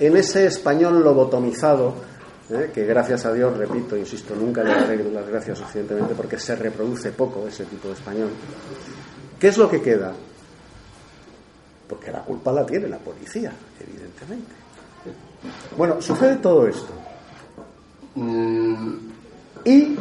[0.00, 2.09] en ese español lobotomizado?
[2.50, 2.70] Eh?
[2.74, 7.12] Que gracias a Dios, repito, insisto, nunca le daré las gracias suficientemente porque se reproduce
[7.12, 8.30] poco ese tipo de español.
[9.38, 10.12] ¿Qué es lo que queda?
[11.88, 14.52] Porque la culpa la tiene la policía, evidentemente.
[15.76, 16.92] Bueno, sucede todo esto.
[19.64, 19.96] Y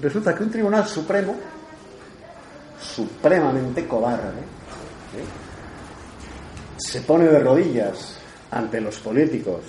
[0.00, 1.36] resulta que un tribunal supremo,
[2.80, 4.40] supremamente cobarde,
[6.78, 8.18] se pone de rodillas
[8.50, 9.60] ante los políticos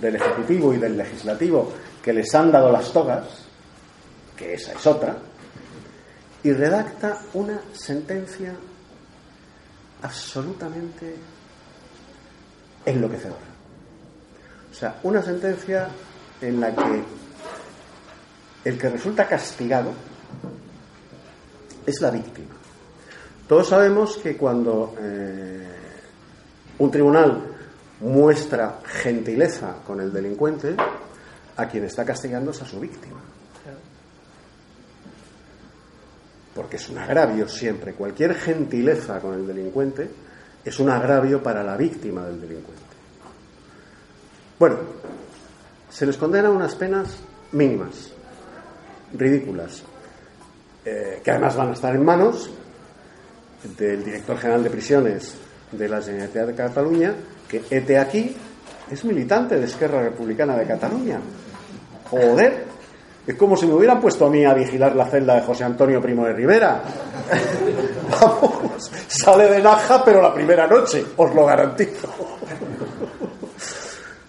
[0.00, 1.72] del Ejecutivo y del Legislativo
[2.02, 3.24] que les han dado las togas,
[4.36, 5.16] que esa es otra,
[6.42, 8.54] y redacta una sentencia
[10.02, 11.16] absolutamente
[12.86, 13.36] enloquecedora.
[14.70, 15.88] O sea, una sentencia
[16.40, 17.02] en la que
[18.64, 19.92] el que resulta castigado
[21.84, 22.54] es la víctima.
[23.48, 25.66] Todos sabemos que cuando eh,
[26.78, 27.57] un tribunal
[28.00, 30.76] muestra gentileza con el delincuente,
[31.56, 33.20] a quien está castigando es a su víctima.
[36.54, 37.94] Porque es un agravio siempre.
[37.94, 40.10] Cualquier gentileza con el delincuente
[40.64, 42.82] es un agravio para la víctima del delincuente.
[44.58, 44.76] Bueno,
[45.88, 47.16] se les condena unas penas
[47.52, 48.12] mínimas,
[49.14, 49.82] ridículas,
[50.84, 52.50] eh, que además van a estar en manos
[53.76, 55.34] del director general de prisiones
[55.72, 57.14] de la Generalitat de Cataluña,
[57.48, 58.36] que este aquí
[58.90, 61.20] es militante de Esquerra Republicana de Cataluña.
[62.10, 62.64] Joder,
[63.26, 66.00] es como si me hubieran puesto a mí a vigilar la celda de José Antonio
[66.00, 66.82] Primo de Rivera.
[68.20, 72.08] Vamos, sale de Naja, pero la primera noche, os lo garantizo.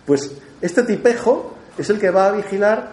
[0.06, 2.92] Pues este tipejo es el que va a vigilar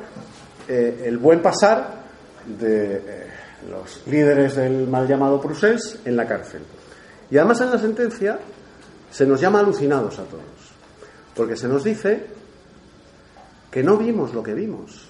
[0.69, 2.05] eh, el buen pasar
[2.47, 3.27] de eh,
[3.69, 6.63] los líderes del mal llamado Prusés en la cárcel.
[7.31, 8.39] Y además en la sentencia
[9.17, 10.45] se nos llama alucinados a todos,
[11.35, 12.27] porque se nos dice
[13.71, 15.07] que no vimos lo que vimos.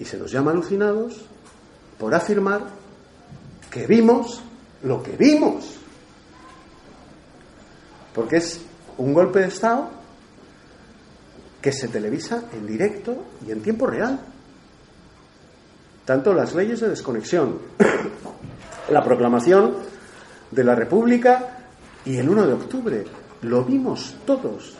[0.00, 1.24] Y se nos llama alucinados
[1.96, 2.62] por afirmar
[3.70, 4.42] que vimos
[4.82, 5.76] lo que vimos.
[8.12, 8.62] Porque es
[8.96, 9.88] un golpe de Estado
[11.62, 14.18] que se televisa en directo y en tiempo real.
[16.04, 17.60] Tanto las leyes de desconexión,
[18.90, 19.76] la proclamación
[20.50, 21.57] de la República
[22.04, 23.04] y el 1 de octubre.
[23.42, 24.74] Lo vimos todos,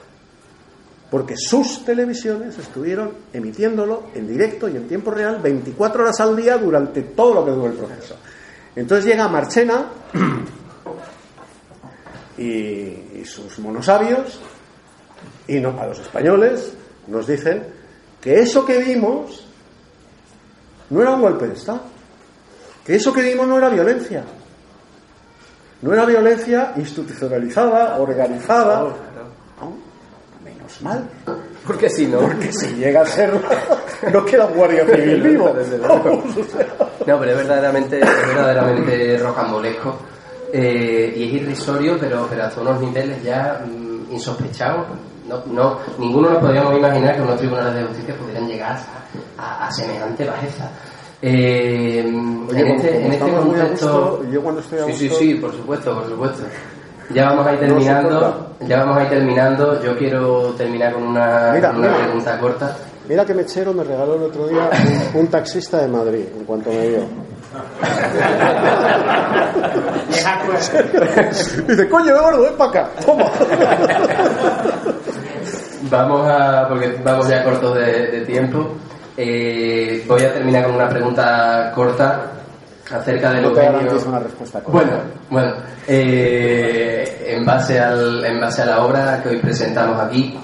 [1.11, 6.57] porque sus televisiones estuvieron emitiéndolo en directo y en tiempo real 24 horas al día
[6.59, 8.17] durante todo lo que duró el proceso.
[8.75, 9.87] Entonces llega Marchena
[12.37, 14.41] y, y sus monosabios
[15.49, 16.75] y no, a los españoles
[17.07, 17.65] nos dicen
[18.21, 19.47] que eso que vimos
[20.91, 21.83] no era un golpe de Estado,
[22.85, 24.25] que eso que vimos no era violencia,
[25.83, 28.87] no era violencia institucionalizada, organizada.
[30.45, 31.09] menos mal.
[31.67, 32.21] Porque si no.
[32.21, 33.33] Porque si llega a ser,
[34.13, 35.55] no queda un guardia civil vivo.
[37.07, 39.97] No, pero es verdaderamente, es verdaderamente rocambolesco.
[40.53, 44.89] Eh, y es irrisorio, pero, pero hasta unos niveles ya mm, insospechados
[45.29, 48.79] no, no, ninguno nos podíamos imaginar que unos tribunales de justicia pudieran llegar
[49.37, 50.71] a, semejante bajeza.
[51.21, 52.05] Eh,
[52.49, 54.11] Oye, en este, como en este estamos muy a contexto...
[54.19, 56.43] gusto, yo cuando estoy a Sí, sí, gusto- sí, por supuesto, por supuesto.
[57.11, 58.55] Ya vamos a ir terminando.
[58.67, 59.83] Ya vamos a ir terminando.
[59.83, 61.97] Yo quiero terminar con una, Mira, una mira.
[62.05, 62.77] pregunta corta.
[63.09, 64.69] Mira que Mechero me regaló el otro día
[65.15, 67.01] un, un taxista de Madrid, en cuanto me vio.
[71.67, 73.25] Dice, coño, gordo, ven para acá, toma.
[75.91, 78.69] Vamos a, porque vamos ya cortos de, de tiempo.
[79.21, 82.31] Eh, voy a terminar con una pregunta corta
[82.89, 84.79] acerca de No lo te que garantizo una respuesta corta.
[84.79, 85.55] Bueno, bueno,
[85.89, 90.39] eh, en, base al, en base a la obra que hoy presentamos aquí,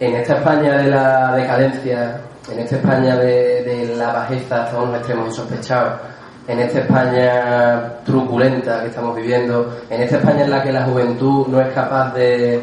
[0.00, 2.18] en esta España de la decadencia,
[2.50, 6.00] en esta España de, de la bajeza hasta unos extremos insospechados,
[6.48, 11.46] en esta España truculenta que estamos viviendo, en esta España en la que la juventud
[11.48, 12.58] no es capaz de,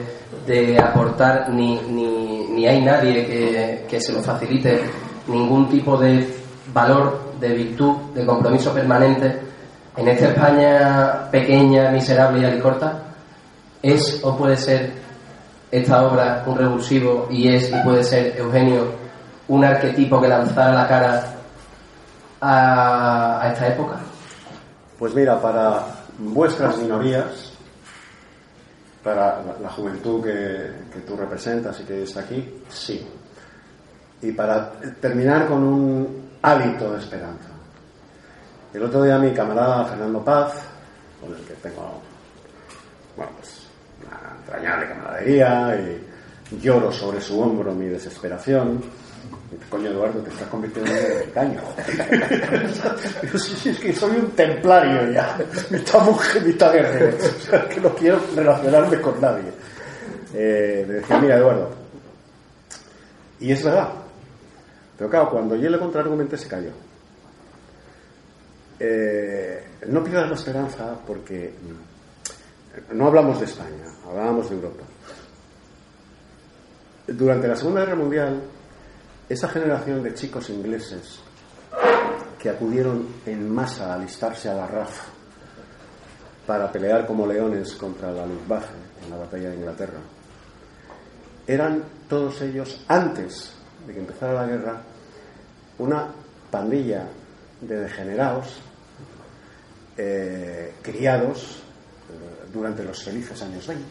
[0.47, 4.81] de aportar ni, ni, ni hay nadie que, que se lo facilite
[5.27, 6.27] ningún tipo de
[6.73, 9.39] valor, de virtud, de compromiso permanente,
[9.97, 13.03] en esta España pequeña, miserable y alicorta,
[13.81, 14.91] es o puede ser
[15.71, 18.93] esta obra un revulsivo y es y puede ser Eugenio
[19.47, 21.35] un arquetipo que lanzara la cara
[22.41, 23.97] a, esta época.
[24.97, 25.85] Pues mira, para
[26.17, 27.53] vuestras minorías,
[29.03, 33.05] para la, juventud que, que tú representas y que está aquí, sí.
[34.21, 37.49] Y para terminar con un hálito de esperanza.
[38.73, 40.53] El otro día mi camarada Fernando Paz,
[41.19, 42.01] con el que tengo
[43.17, 43.67] bueno, pues,
[43.99, 45.77] una entrañable camaradería
[46.51, 48.81] y lloro sobre su hombro mi desesperación.
[49.69, 50.91] Coño, Eduardo, te estás convirtiendo
[51.35, 51.59] en un
[53.39, 55.37] sí, es que soy un templario ya,
[55.69, 57.17] mitad monje, mitad guerrero.
[57.17, 59.51] O sea, que no quiero relacionarme con nadie.
[60.33, 61.69] Eh, decía, mira, Eduardo,
[63.41, 63.89] y es verdad.
[65.01, 66.69] Pero claro, cuando yo le contraargumenté se cayó.
[68.77, 74.83] Eh, no pierdas la esperanza porque mm, no hablamos de España, hablábamos de Europa.
[77.07, 78.43] Durante la Segunda Guerra Mundial,
[79.27, 81.19] esa generación de chicos ingleses
[82.37, 84.99] que acudieron en masa a alistarse a la RAF
[86.45, 89.99] para pelear como leones contra la Luftwaffe en la batalla de Inglaterra,
[91.47, 93.51] eran todos ellos, antes
[93.87, 94.90] de que empezara la guerra,
[95.81, 96.07] una
[96.51, 97.07] pandilla
[97.59, 98.59] de degenerados
[99.97, 101.63] eh, criados
[102.09, 103.85] eh, durante los felices años 20.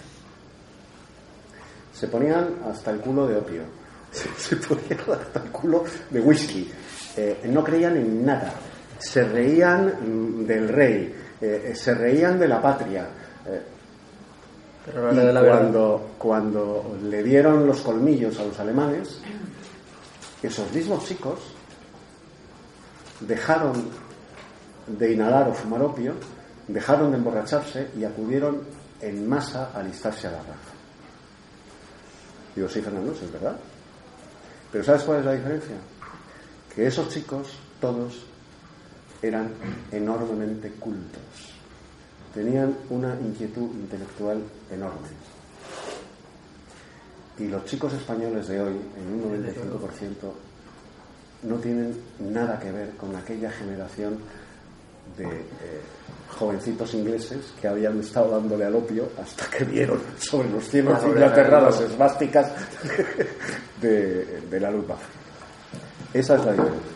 [1.92, 3.62] Se ponían hasta el culo de opio,
[4.36, 6.70] se, ponían hasta el culo de whisky,
[7.16, 8.54] eh, no creían en nada,
[8.98, 11.14] se reían mm, del rey,
[11.74, 13.08] se reían de la patria.
[14.84, 19.20] Pero y la cuando, cuando le dieron los colmillos a los alemanes,
[20.42, 21.38] esos mismos chicos
[23.20, 23.84] dejaron
[24.86, 26.14] de inhalar o fumar opio,
[26.66, 28.62] dejaron de emborracharse y acudieron
[29.00, 30.80] en masa a alistarse a la RAF.
[32.54, 33.56] Digo, sí, Fernando, es verdad.
[34.72, 35.76] Pero ¿sabes cuál es la diferencia?
[36.74, 38.24] Que esos chicos, todos,
[39.22, 39.52] eran
[39.90, 41.20] enormemente cultos.
[42.34, 45.08] Tenían una inquietud intelectual enorme.
[47.38, 50.32] Y los chicos españoles de hoy, en un 95%,
[51.42, 54.18] no tienen nada que ver con aquella generación
[55.16, 55.80] de eh,
[56.28, 61.08] jovencitos ingleses que habían estado dándole al opio hasta que vieron sobre los cielos de
[61.08, 62.52] Inglaterra las esvásticas
[63.80, 64.96] de, de la lupa.
[66.12, 66.90] Esa es la diferencia.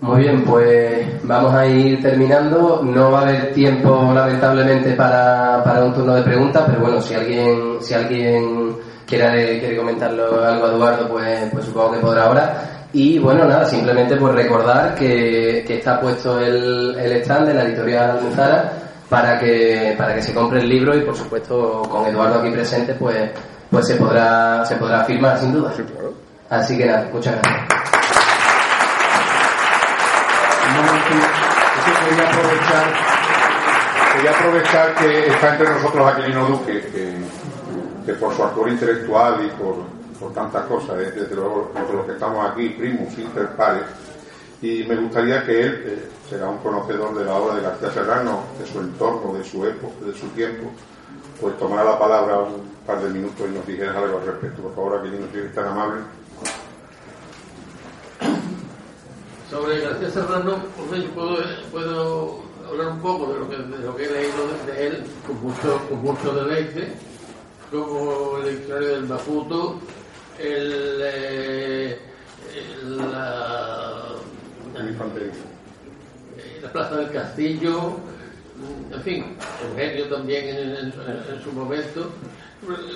[0.00, 2.82] Muy bien, pues vamos a ir terminando.
[2.84, 7.14] No va a haber tiempo, lamentablemente, para, para un turno de preguntas, pero bueno, si
[7.14, 12.77] alguien, si alguien quiere, quiere comentarlo algo a Eduardo, pues, pues supongo que podrá ahora.
[12.92, 17.64] Y bueno, nada, simplemente pues recordar que, que está puesto el, el stand de la
[17.64, 18.72] editorial Almuzara
[19.08, 22.94] para que, para que se compre el libro y por supuesto con Eduardo aquí presente
[22.94, 23.30] pues,
[23.70, 25.72] pues se podrá, se podrá firmar sin duda.
[26.48, 27.68] Así que nada, muchas gracias.
[32.08, 32.84] Quería aprovechar,
[34.14, 37.18] quería aprovechar que está entre nosotros Aquilino Duque, que,
[38.06, 42.06] que por su actor intelectual y por, por tantas cosas, eh, desde luego, entre los
[42.06, 43.84] que estamos aquí, primus inter pares,
[44.60, 48.40] y me gustaría que él, eh, será un conocedor de la obra de García Serrano,
[48.58, 50.70] de su entorno, de su época, de su tiempo,
[51.40, 54.62] pues tomara la palabra un par de minutos y nos dijera algo al respecto.
[54.62, 56.00] Por favor, Aquilino, si eres tan amable.
[59.48, 60.56] Sobre García Serrano,
[60.88, 61.36] pues puedo,
[61.70, 64.36] puedo hablar un poco de lo que, de lo que he leído
[64.66, 66.92] de él con mucho, con mucho deleite,
[67.70, 69.78] como el diccionario del Maputo,
[70.38, 71.98] el, eh,
[72.54, 74.04] el, la-
[74.88, 75.32] infantería.
[76.62, 77.96] la Plaza del Castillo,
[78.92, 79.36] en fin,
[79.70, 80.92] Eugenio también en,
[81.42, 82.10] su momento.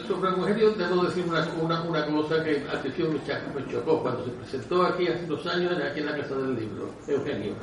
[0.09, 4.31] Sobre Eugenio debo decir una, una, una cosa que al principio me chocó cuando se
[4.33, 7.55] presentó aquí hace dos años, aquí en la Casa del Libro, Eugenio.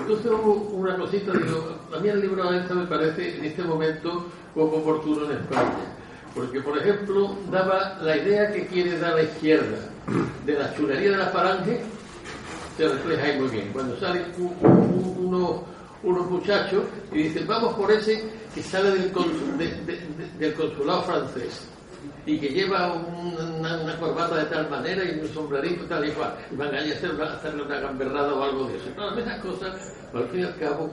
[0.00, 4.26] Entonces hubo una cosita, digo, a mí el libro esta me parece en este momento
[4.54, 5.72] poco oportuno en España.
[6.34, 9.78] Porque, por ejemplo, daba la idea que quiere dar la izquierda
[10.46, 11.80] de la chulería de la falange,
[12.76, 13.70] se refleja ahí muy bien.
[13.72, 15.64] Cuando sale uno
[16.02, 18.24] unos muchachos y dicen, vamos por ese
[18.54, 19.12] que sale del,
[20.54, 21.68] consulado francés
[22.24, 26.56] y que lleva una, corbata de tal manera y un sombrerito tal y cual, y
[26.56, 28.88] van a hacer, hacerle una gamberrada o algo de eso.
[28.96, 30.90] Todas esas cosas, al fin y al cabo,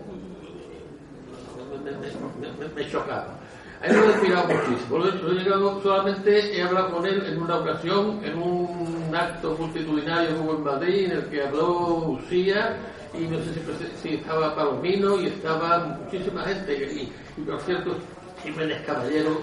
[2.76, 3.40] me, chocaba.
[3.82, 4.98] A él lo he admirado muchísimo.
[4.98, 10.30] Lo he llegado, solamente he hablado con él en una ocasión, en un acto multitudinario
[10.30, 12.78] que hubo en Madrid, en el que habló Lucía
[13.14, 13.54] y no sé
[14.02, 17.12] si, estaba Palomino y estaba muchísima gente.
[17.38, 17.96] Y, por cierto,
[18.44, 19.42] Jiménez Caballero,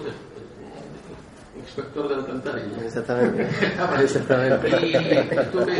[1.57, 2.85] inspector de la alcantarilla.
[2.85, 3.43] Exactamente.
[4.01, 4.85] Exactamente.
[4.85, 5.75] Y, estuve,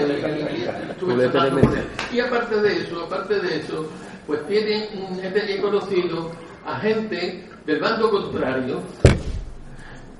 [2.14, 3.90] y aparte de eso, aparte de eso,
[4.26, 4.88] pues tienen,
[5.24, 6.32] he conocido
[6.66, 8.82] a gente del bando contrario.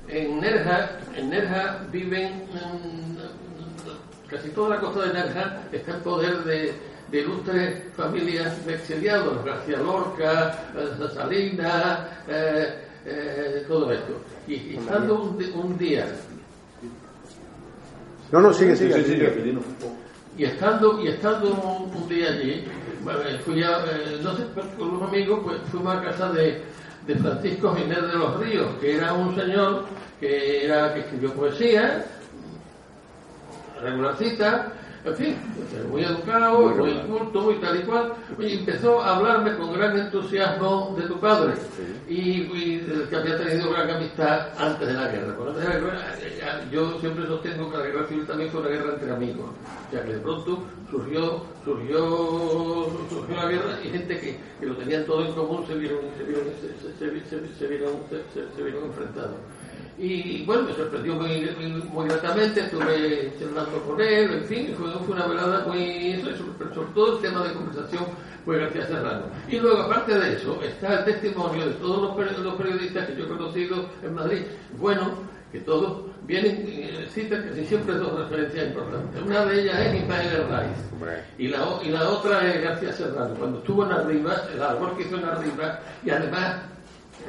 [0.08, 2.46] En Nerja, en Nerja viven
[4.28, 6.74] casi toda la costa de Nerja está en poder de
[7.10, 12.74] de ilustres familias de exiliados, García Lorca, eh, Salinas, eh,
[13.04, 14.20] eh, todo esto.
[14.48, 16.06] Y, estando un, día.
[18.32, 19.54] No, no, sigue, sigue, sigue.
[20.36, 22.64] Y estando, y estando un, día allí,
[23.44, 23.78] fui a,
[24.22, 24.44] no sé,
[24.76, 26.60] con unos amigos, pues fuimos a casa de,
[27.06, 29.84] de Francisco Ginés de los Ríos, que era un señor
[30.18, 32.04] que, era, que escribió poesía,
[33.80, 34.72] regularcita,
[35.06, 35.36] en fin,
[35.90, 40.96] muy educado, muy, culto, muy tal y cual, y empezó a hablarme con gran entusiasmo
[40.98, 41.54] de tu padre
[42.08, 45.36] y, que había tenido gran amistad antes de la guerra.
[46.72, 49.46] yo siempre sostengo que la guerra civil también fue una guerra entre amigos,
[49.88, 54.76] o sea que de pronto surgió, surgió, surgió la guerra y gente que, que lo
[54.76, 56.44] tenían todo en común se vieron, se vieron,
[56.98, 57.92] se, vieron,
[58.56, 59.36] se vieron enfrentados.
[59.98, 61.48] Y bueno, me sorprendió muy,
[61.90, 66.20] muy, gratamente, estuve charlando con él, en fin, fue, una velada muy.
[66.74, 68.04] sobre todo el tema de conversación
[68.44, 69.24] fue gracias Serrano.
[69.48, 73.28] Y luego, aparte de eso, está el testimonio de todos los, periodistas que yo he
[73.28, 74.42] conocido en Madrid.
[74.78, 75.14] Bueno,
[75.50, 79.22] que todos vienen, eh, citan casi siempre dos referencias importantes.
[79.22, 80.78] Una de ellas es Ismael Herraiz
[81.38, 83.34] y la, y la otra es García Serrano.
[83.34, 86.56] Cuando estuvo en Arriba, el árbol que hizo en Arriba, y además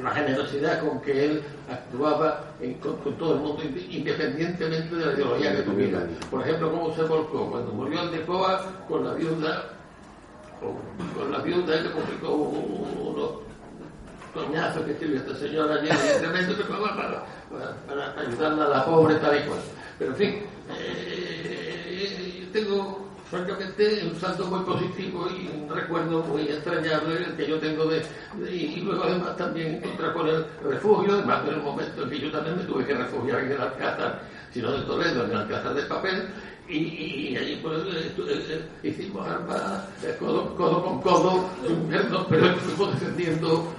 [0.02, 2.44] la generosidad con que él actuaba
[2.80, 6.06] con, todo el mundo, independientemente de la ideología que tuviera.
[6.30, 9.64] Por ejemplo, cómo se volcó cuando murió el de Coa con la viuda,
[11.16, 13.30] con la viuda, él le publicó unos
[14.34, 15.88] coñazos que escribió esta señora allí,
[16.18, 19.60] tremendo, para, para, para, ayudarla a la pobre tal y cual.
[19.98, 20.28] Pero en fin,
[20.78, 21.07] eh,
[23.30, 28.02] francamente un salto muy positivo y un recuerdo muy extrañable que yo tengo de,
[28.50, 32.30] y luego además también encontrar con el refugio, además en el momento en que yo
[32.30, 34.22] también me tuve que refugiar en el Alcázar,
[34.52, 36.28] sino de Toledo, en el Alcázar de papel,
[36.68, 39.88] y, allí pues eh, eh, eh, hicimos armas
[40.18, 41.50] codo, codo, con codo,
[42.28, 43.72] pero estuvimos defendiendo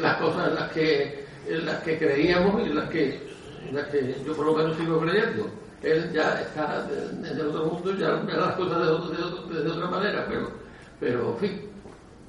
[0.00, 3.20] las cosas en las que, las que creíamos y las que,
[3.68, 6.86] en las que yo por lo menos sigo creyendo él ya está
[7.30, 10.50] el otro mundo, ya ve las cosas de, de, otra manera, pero,
[10.98, 11.60] pero en fin.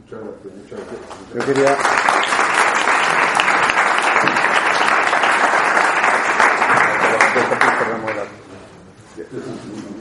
[0.03, 1.01] Muchas gracias, muchas gracias.
[1.33, 1.77] Yo quería...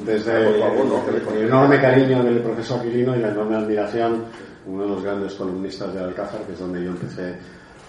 [0.05, 4.25] Desde el enorme cariño del profesor Quirino y la enorme admiración,
[4.67, 7.37] uno de los grandes columnistas de Alcázar, que es donde yo empecé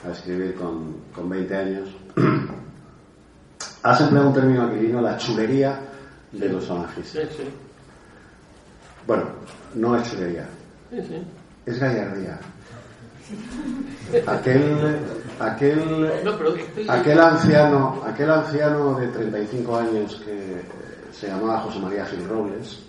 [0.06, 1.90] a escribir con, con 20 años.
[3.84, 5.80] Has empleado un término aquilino, la chulería
[6.32, 7.28] de los anarquistas.
[9.08, 9.24] Bueno,
[9.76, 10.46] no es chulería,
[11.66, 12.40] es gallardía.
[14.26, 14.98] Aquel,
[15.40, 16.12] aquel,
[16.88, 20.62] aquel anciano, aquel anciano de 35 años que
[21.12, 22.80] se llamaba José María Gil Robles,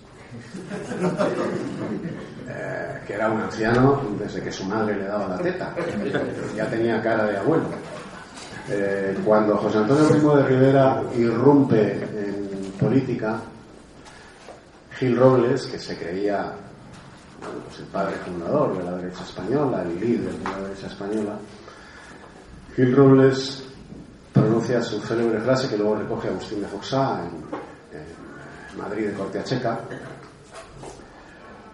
[2.49, 5.75] eh, que era un anciano desde que su madre le daba la teta,
[6.55, 7.65] ya tenía cara de abuelo.
[8.69, 13.39] Eh, cuando José Antonio Primo de Rivera irrumpe en política,
[14.97, 16.53] Gil Robles, que se creía
[17.67, 21.37] pues el padre fundador de la derecha española, el líder de la derecha española,
[22.75, 23.63] Gil Robles
[24.31, 27.41] pronuncia su célebre frase que luego recoge Agustín de Foxá en,
[28.77, 29.79] Madrid de Cortea Checa,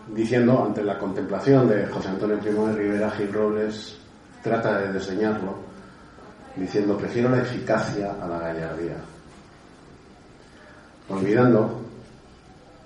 [0.08, 4.00] diciendo, ante la contemplación de José Antonio Primo de Rivera, Gil Robles
[4.42, 5.67] trata de diseñarlo,
[6.58, 8.96] diciendo, prefiero la eficacia a la gallardía,
[11.10, 11.82] olvidando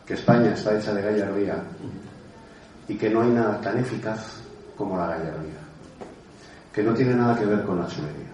[0.05, 1.55] que España está hecha de gallardía
[2.87, 4.41] y que no hay nada tan eficaz
[4.77, 5.61] como la gallardía,
[6.73, 8.31] que no tiene nada que ver con la chulería.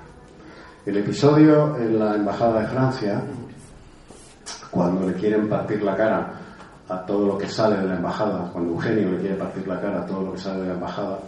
[0.86, 3.22] El episodio en la Embajada de Francia,
[4.72, 6.34] cuando le quieren partir la cara
[6.90, 10.02] a todo lo que sale de la embajada, cuando Eugenio le quiere partir la cara
[10.02, 11.20] a todo lo que sale de la embajada,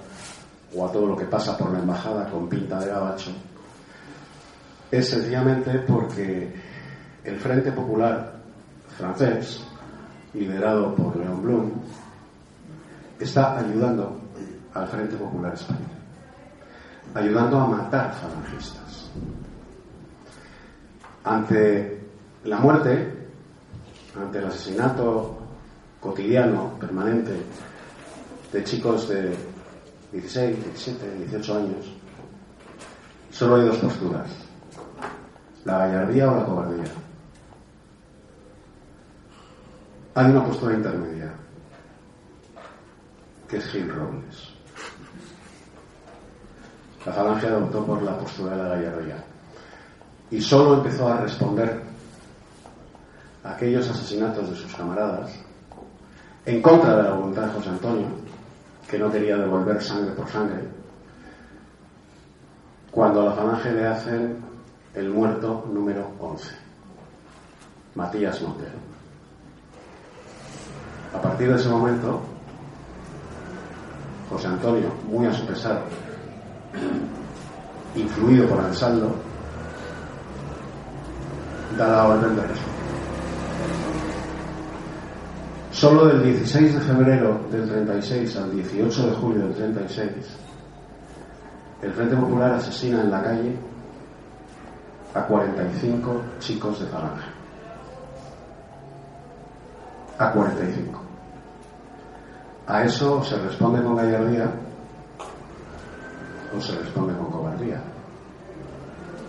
[0.76, 3.32] o a todo lo que pasa por la embajada con pinta de gabacho,
[4.92, 6.54] es sencillamente porque
[7.24, 8.34] el Frente Popular
[8.98, 9.64] francés,
[10.34, 11.72] liderado por León Blum,
[13.20, 14.20] está ayudando
[14.74, 15.86] al Frente Popular Español,
[17.14, 19.10] ayudando a matar falangistas.
[21.24, 22.02] Ante
[22.46, 23.28] la muerte,
[24.20, 25.38] ante el asesinato
[26.00, 27.34] cotidiano, permanente,
[28.52, 29.36] de chicos de
[30.12, 31.94] 16, 17, 18 años,
[33.32, 34.49] solo hay dos posturas,
[35.70, 36.86] la gallardía o la cobardía.
[40.16, 41.32] Hay una postura intermedia,
[43.48, 44.50] que es Gil Robles.
[47.06, 49.24] La falange adoptó por la postura de la gallardía
[50.32, 51.82] y solo empezó a responder
[53.44, 55.32] a aquellos asesinatos de sus camaradas
[56.46, 58.08] en contra de la voluntad de José Antonio,
[58.90, 60.68] que no quería devolver sangre por sangre,
[62.92, 64.49] cuando a la falange le hacen
[64.96, 66.52] el muerto número 11,
[67.96, 68.78] Matías Montero.
[71.14, 72.22] A partir de ese momento,
[74.30, 75.82] José Antonio, muy a su pesar,
[77.96, 79.16] influido por Ansaldo,
[81.78, 82.70] da la orden de respuesta.
[85.72, 90.10] Solo del 16 de febrero del 36 al 18 de julio del 36,
[91.82, 93.69] el Frente Popular asesina en la calle
[95.14, 97.26] a 45 chicos de falange.
[100.18, 101.02] A 45.
[102.68, 104.52] A eso se responde con gallardía
[106.56, 107.82] o se responde con cobardía,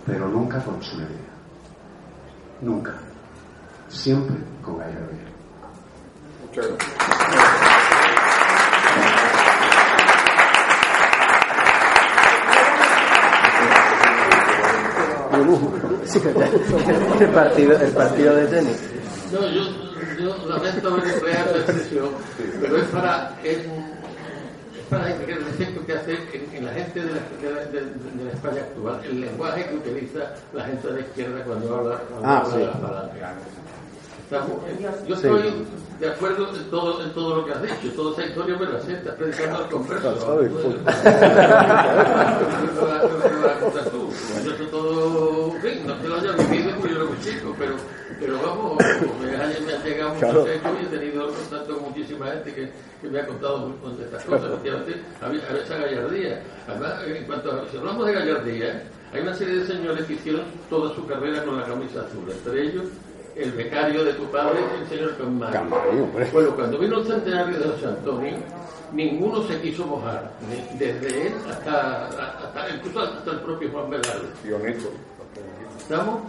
[0.05, 1.31] pero nunca con chulería.
[2.61, 2.93] Nunca.
[3.89, 5.25] Siempre con gallardía.
[6.45, 7.60] Muchas gracias.
[17.19, 18.77] El partido, el partido de tenis.
[19.31, 19.61] No, yo,
[20.19, 22.09] yo lamento haber empleado esta expresión,
[22.61, 23.65] pero es para, es, es
[24.89, 28.25] para el efecto que hace en, en la gente de la, de, la, de- de
[28.25, 30.19] la España actual, el lenguaje que utiliza
[30.53, 32.59] la gente de la izquierda cuando habla, cuando Ah, habla sí.
[32.59, 33.19] de la falange.
[34.31, 35.65] Yo estoy
[35.99, 38.79] de acuerdo en todo, en todo lo que has dicho, toda esa historia me la
[38.79, 40.39] sé, estás predicando al converso.
[44.45, 47.55] Yo soy todo, en fin, no te lo haya vivido porque yo era muy chico,
[47.59, 47.75] pero,
[48.21, 48.77] pero vamos,
[49.21, 52.71] me ha, llegado mucho eco y he tenido contacto con muchísima gente que,
[53.01, 54.45] que me ha contado muchas de estas cosas.
[54.53, 56.41] Efectivamente, había, había esa gallardía.
[56.69, 60.45] Además, en cuanto a, si hablamos de gallardía, hay una serie de señores que hicieron
[60.69, 62.85] toda su carrera con la camisa azul, entre ellos
[63.43, 65.15] el becario de tu padre, el señor.
[65.51, 66.29] Camargo, hombre.
[66.31, 68.37] Bueno, cuando vino el centenario de José Antonio,
[68.93, 74.27] ninguno se quiso mojar, ni- desde él hasta, hasta incluso hasta el propio Juan Velarde.
[75.79, 76.19] ¿Estamos?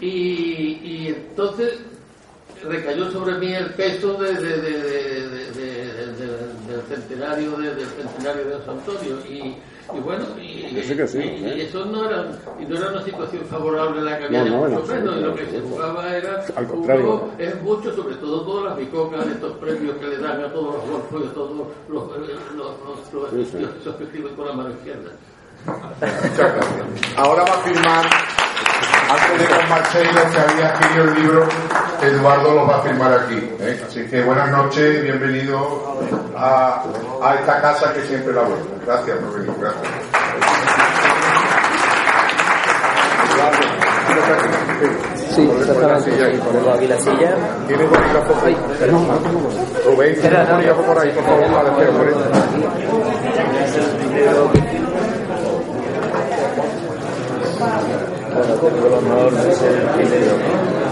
[0.00, 0.06] Y,
[0.82, 1.78] y entonces
[2.64, 7.74] recayó sobre mí el peso de, de- de- de- de- de- de- del centenario de,
[7.74, 9.56] del centenario de San Antonio y,
[9.94, 11.54] y bueno y, Yo sé que sí, y- ¿eh?
[11.56, 12.24] y eso no era
[12.60, 14.80] y no era una situación favorable la que había No, no,
[15.16, 17.02] y lo que se jugaba era Al contrario.
[17.04, 20.74] jugó- es mucho sobre todo todas las bicocas estos premios que le dan a todos
[20.76, 23.56] los golfos y a todos los, los, los, los, Sí,
[23.98, 25.10] que escriben con la mano izquierda
[25.64, 26.86] Muchas gracias.
[27.16, 28.04] Ahora va a firmar,
[29.10, 31.48] antes de con Marcelo, que había escrito el libro,
[32.02, 33.38] Eduardo lo va a firmar aquí.
[33.60, 33.80] ¿eh?
[33.86, 35.98] Así que buenas noches, bienvenido
[36.36, 36.82] a,
[37.22, 38.66] a esta casa que siempre la vuelta.
[38.84, 39.82] Gracias por venir, gracias.
[45.34, 46.38] Sí, exactamente.
[46.44, 47.34] Ponemos aquí la silla.
[47.66, 48.34] ¿Tiene bolígrafo?
[48.44, 48.56] Ay,
[49.86, 51.52] Rubén, ¿tiene un bolígrafo por ahí, por favor?
[51.52, 52.12] Vale, espera, por ahí.
[58.34, 58.56] Bueno,
[59.96, 60.91] primero.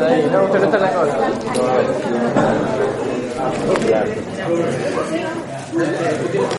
[0.00, 0.90] no, usted no está la